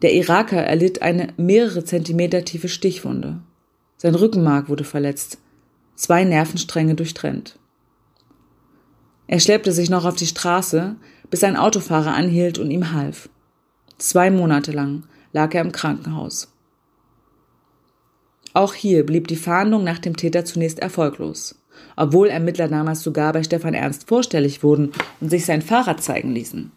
Der 0.01 0.13
Iraker 0.13 0.61
erlitt 0.61 1.01
eine 1.01 1.29
mehrere 1.37 1.85
Zentimeter 1.85 2.43
tiefe 2.43 2.67
Stichwunde. 2.67 3.39
Sein 3.95 4.15
Rückenmark 4.15 4.67
wurde 4.67 4.83
verletzt, 4.83 5.37
zwei 5.99 6.23
Nervenstränge 6.23 6.95
durchtrennt. 6.95 7.59
Er 9.27 9.41
schleppte 9.41 9.73
sich 9.73 9.89
noch 9.89 10.05
auf 10.05 10.15
die 10.15 10.27
Straße, 10.27 10.95
bis 11.29 11.43
ein 11.43 11.57
Autofahrer 11.57 12.13
anhielt 12.13 12.57
und 12.57 12.71
ihm 12.71 12.93
half. 12.93 13.29
Zwei 13.97 14.31
Monate 14.31 14.71
lang 14.71 15.03
lag 15.33 15.53
er 15.53 15.61
im 15.61 15.73
Krankenhaus. 15.73 16.53
Auch 18.53 18.73
hier 18.73 19.05
blieb 19.05 19.27
die 19.27 19.35
Fahndung 19.35 19.83
nach 19.83 19.99
dem 19.99 20.15
Täter 20.15 20.45
zunächst 20.45 20.79
erfolglos, 20.79 21.59
obwohl 21.97 22.29
Ermittler 22.29 22.69
damals 22.69 23.03
sogar 23.03 23.33
bei 23.33 23.43
Stefan 23.43 23.73
Ernst 23.73 24.07
vorstellig 24.07 24.63
wurden 24.63 24.93
und 25.19 25.29
sich 25.29 25.45
sein 25.45 25.61
Fahrrad 25.61 26.01
zeigen 26.01 26.31
ließen. 26.31 26.71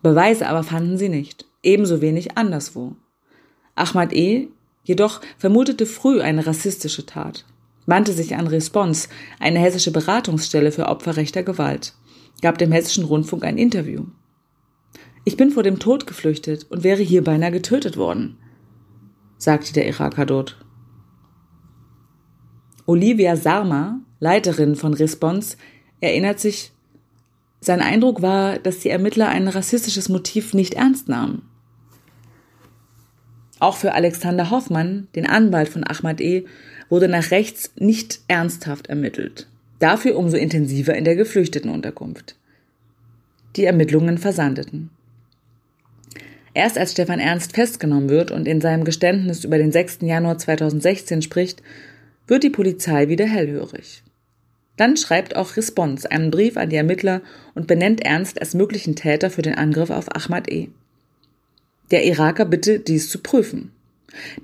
Beweise 0.00 0.46
aber 0.46 0.62
fanden 0.62 0.96
sie 0.96 1.08
nicht, 1.08 1.44
ebenso 1.64 2.00
wenig 2.00 2.38
anderswo. 2.38 2.94
Ahmad 3.74 4.12
E. 4.12 4.48
jedoch 4.84 5.20
vermutete 5.38 5.86
früh 5.86 6.20
eine 6.20 6.46
rassistische 6.46 7.04
Tat 7.04 7.44
wandte 7.86 8.12
sich 8.12 8.36
an 8.36 8.46
Response, 8.46 9.08
eine 9.40 9.58
hessische 9.58 9.90
Beratungsstelle 9.90 10.72
für 10.72 10.86
Opfer 10.86 11.16
rechter 11.16 11.42
Gewalt, 11.42 11.94
gab 12.40 12.58
dem 12.58 12.72
hessischen 12.72 13.04
Rundfunk 13.04 13.44
ein 13.44 13.58
Interview. 13.58 14.04
Ich 15.24 15.36
bin 15.36 15.50
vor 15.50 15.62
dem 15.62 15.78
Tod 15.78 16.06
geflüchtet 16.06 16.66
und 16.70 16.82
wäre 16.82 17.02
hier 17.02 17.22
beinahe 17.22 17.52
getötet 17.52 17.96
worden, 17.96 18.38
sagte 19.38 19.72
der 19.72 19.86
Iraker 19.86 20.26
dort. 20.26 20.56
Olivia 22.86 23.36
Sarma, 23.36 24.00
Leiterin 24.18 24.74
von 24.74 24.94
Response, 24.94 25.56
erinnert 26.00 26.40
sich, 26.40 26.72
sein 27.60 27.80
Eindruck 27.80 28.22
war, 28.22 28.58
dass 28.58 28.80
die 28.80 28.90
Ermittler 28.90 29.28
ein 29.28 29.46
rassistisches 29.46 30.08
Motiv 30.08 30.52
nicht 30.52 30.74
ernst 30.74 31.08
nahmen. 31.08 31.48
Auch 33.60 33.76
für 33.76 33.94
Alexander 33.94 34.50
Hoffmann, 34.50 35.06
den 35.14 35.26
Anwalt 35.26 35.68
von 35.68 35.84
Ahmad 35.84 36.20
E., 36.20 36.44
wurde 36.92 37.08
nach 37.08 37.30
rechts 37.30 37.72
nicht 37.76 38.20
ernsthaft 38.28 38.88
ermittelt. 38.88 39.46
Dafür 39.78 40.14
umso 40.14 40.36
intensiver 40.36 40.94
in 40.94 41.06
der 41.06 41.16
Geflüchtetenunterkunft. 41.16 42.36
Die 43.56 43.64
Ermittlungen 43.64 44.18
versandeten. 44.18 44.90
Erst 46.52 46.76
als 46.76 46.92
Stefan 46.92 47.18
Ernst 47.18 47.54
festgenommen 47.54 48.10
wird 48.10 48.30
und 48.30 48.46
in 48.46 48.60
seinem 48.60 48.84
Geständnis 48.84 49.42
über 49.42 49.56
den 49.56 49.72
6. 49.72 50.00
Januar 50.02 50.36
2016 50.36 51.22
spricht, 51.22 51.62
wird 52.26 52.42
die 52.42 52.50
Polizei 52.50 53.08
wieder 53.08 53.24
hellhörig. 53.24 54.02
Dann 54.76 54.98
schreibt 54.98 55.34
auch 55.34 55.56
Response 55.56 56.10
einen 56.10 56.30
Brief 56.30 56.58
an 56.58 56.68
die 56.68 56.76
Ermittler 56.76 57.22
und 57.54 57.66
benennt 57.68 58.04
Ernst 58.04 58.38
als 58.38 58.52
möglichen 58.52 58.96
Täter 58.96 59.30
für 59.30 59.40
den 59.40 59.54
Angriff 59.54 59.88
auf 59.88 60.14
Ahmad 60.14 60.52
E. 60.52 60.68
Der 61.90 62.04
Iraker 62.04 62.44
bitte, 62.44 62.80
dies 62.80 63.08
zu 63.08 63.20
prüfen. 63.20 63.72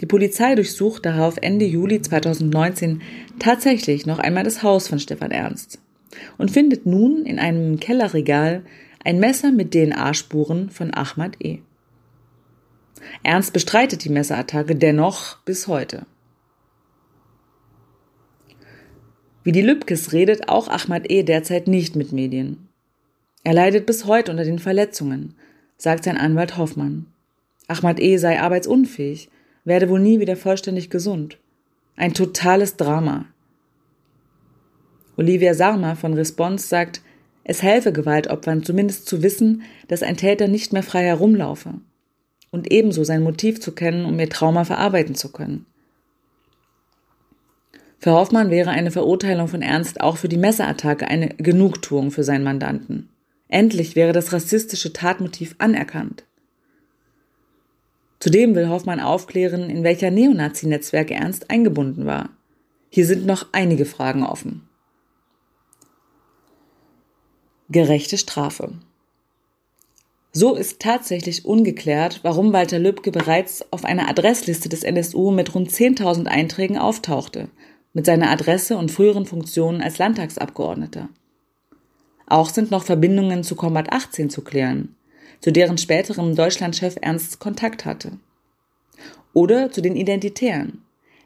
Die 0.00 0.06
Polizei 0.06 0.54
durchsucht 0.54 1.04
darauf 1.04 1.36
Ende 1.40 1.64
Juli 1.64 2.00
2019 2.00 3.02
tatsächlich 3.38 4.06
noch 4.06 4.18
einmal 4.18 4.44
das 4.44 4.62
Haus 4.62 4.88
von 4.88 4.98
Stefan 4.98 5.30
Ernst 5.30 5.78
und 6.38 6.50
findet 6.50 6.86
nun 6.86 7.26
in 7.26 7.38
einem 7.38 7.78
Kellerregal 7.80 8.64
ein 9.04 9.20
Messer 9.20 9.52
mit 9.52 9.72
DNA-Spuren 9.72 10.70
von 10.70 10.92
Ahmad 10.92 11.36
E. 11.42 11.58
Ernst 13.22 13.52
bestreitet 13.52 14.04
die 14.04 14.10
Messerattacke 14.10 14.74
dennoch 14.74 15.38
bis 15.44 15.68
heute. 15.68 16.06
Wie 19.44 19.52
die 19.52 19.62
Lübkes 19.62 20.12
redet 20.12 20.48
auch 20.48 20.68
Ahmad 20.68 21.10
E. 21.10 21.22
derzeit 21.22 21.68
nicht 21.68 21.96
mit 21.96 22.12
Medien. 22.12 22.68
Er 23.44 23.54
leidet 23.54 23.86
bis 23.86 24.04
heute 24.04 24.32
unter 24.32 24.44
den 24.44 24.58
Verletzungen, 24.58 25.34
sagt 25.78 26.04
sein 26.04 26.18
Anwalt 26.18 26.56
Hoffmann. 26.58 27.06
Ahmad 27.66 28.00
E. 28.00 28.16
sei 28.18 28.40
arbeitsunfähig 28.40 29.30
werde 29.68 29.88
wohl 29.88 30.00
nie 30.00 30.20
wieder 30.20 30.36
vollständig 30.36 30.90
gesund. 30.90 31.38
Ein 31.96 32.14
totales 32.14 32.76
Drama. 32.76 33.26
Olivia 35.16 35.54
Sarma 35.54 35.94
von 35.94 36.14
Response 36.14 36.66
sagt, 36.66 37.02
es 37.44 37.62
helfe 37.62 37.92
Gewaltopfern 37.92 38.62
zumindest 38.62 39.06
zu 39.06 39.22
wissen, 39.22 39.62
dass 39.88 40.02
ein 40.02 40.16
Täter 40.16 40.48
nicht 40.48 40.72
mehr 40.72 40.82
frei 40.82 41.04
herumlaufe 41.04 41.74
und 42.50 42.70
ebenso 42.70 43.04
sein 43.04 43.22
Motiv 43.22 43.60
zu 43.60 43.72
kennen, 43.72 44.04
um 44.04 44.18
ihr 44.18 44.28
Trauma 44.28 44.64
verarbeiten 44.64 45.14
zu 45.14 45.32
können. 45.32 45.66
Für 47.98 48.12
Hoffmann 48.12 48.50
wäre 48.50 48.70
eine 48.70 48.92
Verurteilung 48.92 49.48
von 49.48 49.60
Ernst 49.60 50.00
auch 50.00 50.18
für 50.18 50.28
die 50.28 50.36
Messerattacke 50.36 51.08
eine 51.08 51.30
Genugtuung 51.30 52.10
für 52.10 52.22
seinen 52.22 52.44
Mandanten. 52.44 53.08
Endlich 53.48 53.96
wäre 53.96 54.12
das 54.12 54.32
rassistische 54.32 54.92
Tatmotiv 54.92 55.56
anerkannt. 55.58 56.27
Zudem 58.20 58.54
will 58.54 58.68
Hoffmann 58.68 59.00
aufklären, 59.00 59.70
in 59.70 59.84
welcher 59.84 60.10
Neonazi-Netzwerke 60.10 61.14
Ernst 61.14 61.50
eingebunden 61.50 62.04
war. 62.04 62.30
Hier 62.90 63.06
sind 63.06 63.26
noch 63.26 63.46
einige 63.52 63.84
Fragen 63.84 64.24
offen. 64.24 64.68
Gerechte 67.68 68.18
Strafe. 68.18 68.72
So 70.32 70.54
ist 70.54 70.80
tatsächlich 70.80 71.44
ungeklärt, 71.44 72.20
warum 72.22 72.52
Walter 72.52 72.78
Lübcke 72.78 73.12
bereits 73.12 73.64
auf 73.72 73.84
einer 73.84 74.08
Adressliste 74.08 74.68
des 74.68 74.82
NSU 74.82 75.30
mit 75.30 75.54
rund 75.54 75.70
10.000 75.70 76.26
Einträgen 76.26 76.78
auftauchte, 76.78 77.48
mit 77.92 78.06
seiner 78.06 78.30
Adresse 78.30 78.76
und 78.76 78.90
früheren 78.90 79.26
Funktionen 79.26 79.80
als 79.80 79.98
Landtagsabgeordneter. 79.98 81.08
Auch 82.26 82.50
sind 82.50 82.70
noch 82.70 82.84
Verbindungen 82.84 83.42
zu 83.42 83.54
Combat 83.54 83.92
18 83.92 84.28
zu 84.28 84.42
klären 84.42 84.94
zu 85.40 85.52
deren 85.52 85.78
späterem 85.78 86.34
Deutschlandchef 86.34 86.96
Ernst 87.00 87.38
Kontakt 87.38 87.84
hatte. 87.84 88.12
Oder 89.32 89.70
zu 89.70 89.80
den 89.80 89.96
Identitären, 89.96 90.82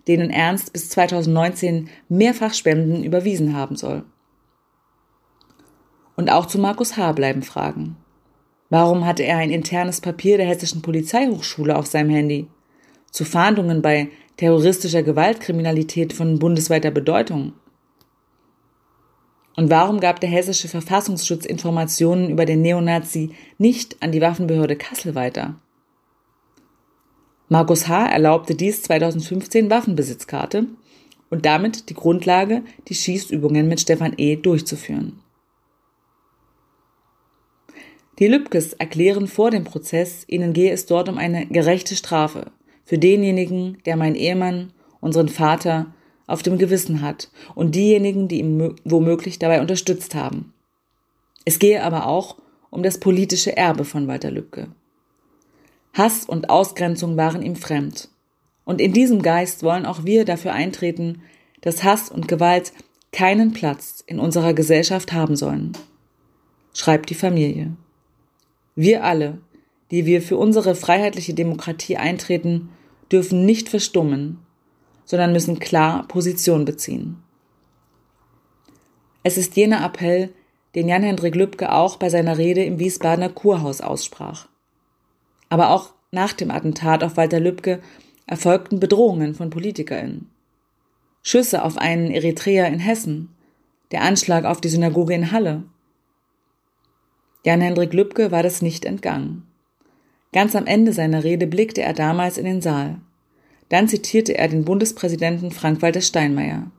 denen 0.09 0.31
Ernst 0.31 0.73
bis 0.73 0.89
2019 0.91 1.89
mehrfach 2.09 2.55
Spenden 2.55 3.05
überwiesen 3.05 3.57
haben 3.57 3.77
soll. 3.77 4.05
Und 6.17 6.31
auch 6.31 6.47
zu 6.47 6.59
Markus 6.59 6.97
H. 6.97 7.13
bleiben 7.13 7.43
Fragen. 7.43 7.97
Warum 8.69 9.07
hatte 9.07 9.23
er 9.23 9.39
ein 9.39 9.51
internes 9.51 10.01
Papier 10.01 10.39
der 10.39 10.47
Hessischen 10.47 10.83
Polizeihochschule 10.83 11.77
auf 11.77 11.87
seinem 11.87 12.11
Handy? 12.11 12.49
Zu 13.11 13.25
Fahndungen 13.25 13.83
bei 13.83 14.09
terroristischer 14.37 15.03
Gewaltkriminalität 15.03 16.13
von 16.13 16.39
bundesweiter 16.39 16.91
Bedeutung? 16.91 17.53
Und 19.57 19.71
warum 19.71 20.01
gab 20.01 20.21
der 20.21 20.31
hessische 20.31 20.69
Verfassungsschutz 20.69 21.45
Informationen 21.45 22.31
über 22.31 22.47
den 22.47 22.63
Neonazi 22.63 23.31
nicht 23.59 24.03
an 24.03 24.13
die 24.13 24.21
Waffenbehörde 24.21 24.77
Kassel 24.77 25.15
weiter? 25.15 25.57
Markus 27.49 27.87
H. 27.87 28.07
erlaubte 28.07 28.55
dies 28.55 28.83
2015 28.83 29.69
Waffenbesitzkarte 29.69 30.69
und 31.29 31.45
damit 31.45 31.91
die 31.91 31.95
Grundlage, 31.95 32.63
die 32.89 32.95
Schießübungen 32.95 33.69
mit 33.69 33.81
Stefan 33.81 34.15
E. 34.17 34.37
durchzuführen. 34.37 35.21
Die 38.19 38.27
Lübkes 38.27 38.73
erklären 38.75 39.27
vor 39.27 39.51
dem 39.51 39.65
Prozess, 39.65 40.25
ihnen 40.29 40.53
gehe 40.53 40.73
es 40.73 40.87
dort 40.87 41.09
um 41.09 41.19
eine 41.19 41.47
gerechte 41.47 41.97
Strafe 41.97 42.53
für 42.85 42.99
denjenigen, 42.99 43.79
der 43.87 43.97
meinen 43.97 44.17
Ehemann, 44.17 44.73
unseren 45.01 45.29
Vater 45.29 45.95
auf 46.27 46.43
dem 46.43 46.59
Gewissen 46.59 47.03
hat 47.03 47.31
und 47.55 47.75
diejenigen, 47.75 48.29
die 48.29 48.39
ihm 48.39 48.77
womöglich 48.85 49.39
dabei 49.39 49.61
unterstützt 49.61 50.15
haben. 50.15 50.53
Es 51.45 51.59
gehe 51.59 51.83
aber 51.83 52.07
auch 52.07 52.37
um 52.71 52.83
das 52.83 52.99
politische 52.99 53.57
Erbe 53.57 53.85
von 53.85 54.07
Walter 54.07 54.31
Lübcke. 54.31 54.69
Hass 55.93 56.25
und 56.25 56.49
Ausgrenzung 56.49 57.17
waren 57.17 57.43
ihm 57.43 57.57
fremd. 57.57 58.09
Und 58.65 58.81
in 58.81 58.93
diesem 58.93 59.23
Geist 59.23 59.63
wollen 59.63 59.85
auch 59.85 60.05
wir 60.05 60.25
dafür 60.25 60.53
eintreten, 60.53 61.23
dass 61.61 61.85
Hass 61.85 62.09
und 62.09 62.29
Gewalt 62.29 62.73
keinen 63.13 63.53
Platz 63.53 64.03
in 64.07 64.19
unserer 64.19 64.55
Gesellschaft 64.55 65.13
haben 65.13 65.37
sollen, 65.37 65.73
schreibt 66.73 67.11
die 67.11 67.15
Familie. 67.15 67.77
Wir 68.75 69.05
alle, 69.05 69.39
die 69.91 70.07
wir 70.07 70.23
für 70.23 70.39
unsere 70.39 70.75
freiheitliche 70.75 71.35
Demokratie 71.35 71.99
eintreten, 71.99 72.71
dürfen 73.11 73.45
nicht 73.45 73.69
verstummen, 73.69 74.39
sondern 75.05 75.33
müssen 75.33 75.59
klar 75.59 76.07
Position 76.09 76.65
beziehen. 76.65 77.23
Es 79.23 79.37
ist 79.37 79.57
jener 79.57 79.85
Appell, 79.85 80.33
den 80.75 80.89
Jan-Hendrik 80.89 81.35
Lübcke 81.35 81.73
auch 81.73 81.97
bei 81.97 82.09
seiner 82.09 82.39
Rede 82.39 82.65
im 82.65 82.79
Wiesbadener 82.79 83.29
Kurhaus 83.29 83.81
aussprach. 83.81 84.49
Aber 85.49 85.71
auch 85.71 85.93
nach 86.11 86.33
dem 86.33 86.51
Attentat 86.51 87.05
auf 87.05 87.17
Walter 87.17 87.41
Lübcke 87.41 87.81
erfolgten 88.27 88.81
Bedrohungen 88.81 89.35
von 89.35 89.51
PolitikerInnen. 89.51 90.31
Schüsse 91.23 91.65
auf 91.65 91.77
einen 91.77 92.11
Eritreer 92.11 92.67
in 92.69 92.81
Hessen, 92.81 93.29
der 93.93 94.03
Anschlag 94.03 94.45
auf 94.45 94.61
die 94.61 94.69
Synagoge 94.69 95.15
in 95.15 95.31
Halle. 95.31 95.63
Jan-Hendrik 97.45 97.93
Lübcke 97.93 98.31
war 98.31 98.43
das 98.43 98.63
nicht 98.63 98.85
entgangen. 98.85 99.47
Ganz 100.33 100.57
am 100.57 100.67
Ende 100.67 100.93
seiner 100.93 101.25
Rede 101.25 101.47
blickte 101.47 101.83
er 101.83 101.93
damals 101.93 102.39
in 102.39 102.47
den 102.47 102.63
Saal. 102.63 103.01
Dann 103.73 103.89
zitierte 103.89 104.37
er 104.37 104.49
den 104.49 104.67
Bundespräsidenten 104.67 105.51
Frank-Walter 105.51 106.03
Steinmeier. 106.03 106.71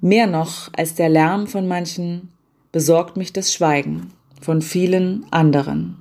Mehr 0.00 0.28
noch 0.28 0.70
als 0.76 0.94
der 0.94 1.08
Lärm 1.08 1.48
von 1.48 1.66
manchen 1.66 2.28
besorgt 2.70 3.16
mich 3.16 3.32
das 3.32 3.52
Schweigen 3.52 4.12
von 4.40 4.62
vielen 4.62 5.26
anderen. 5.32 5.96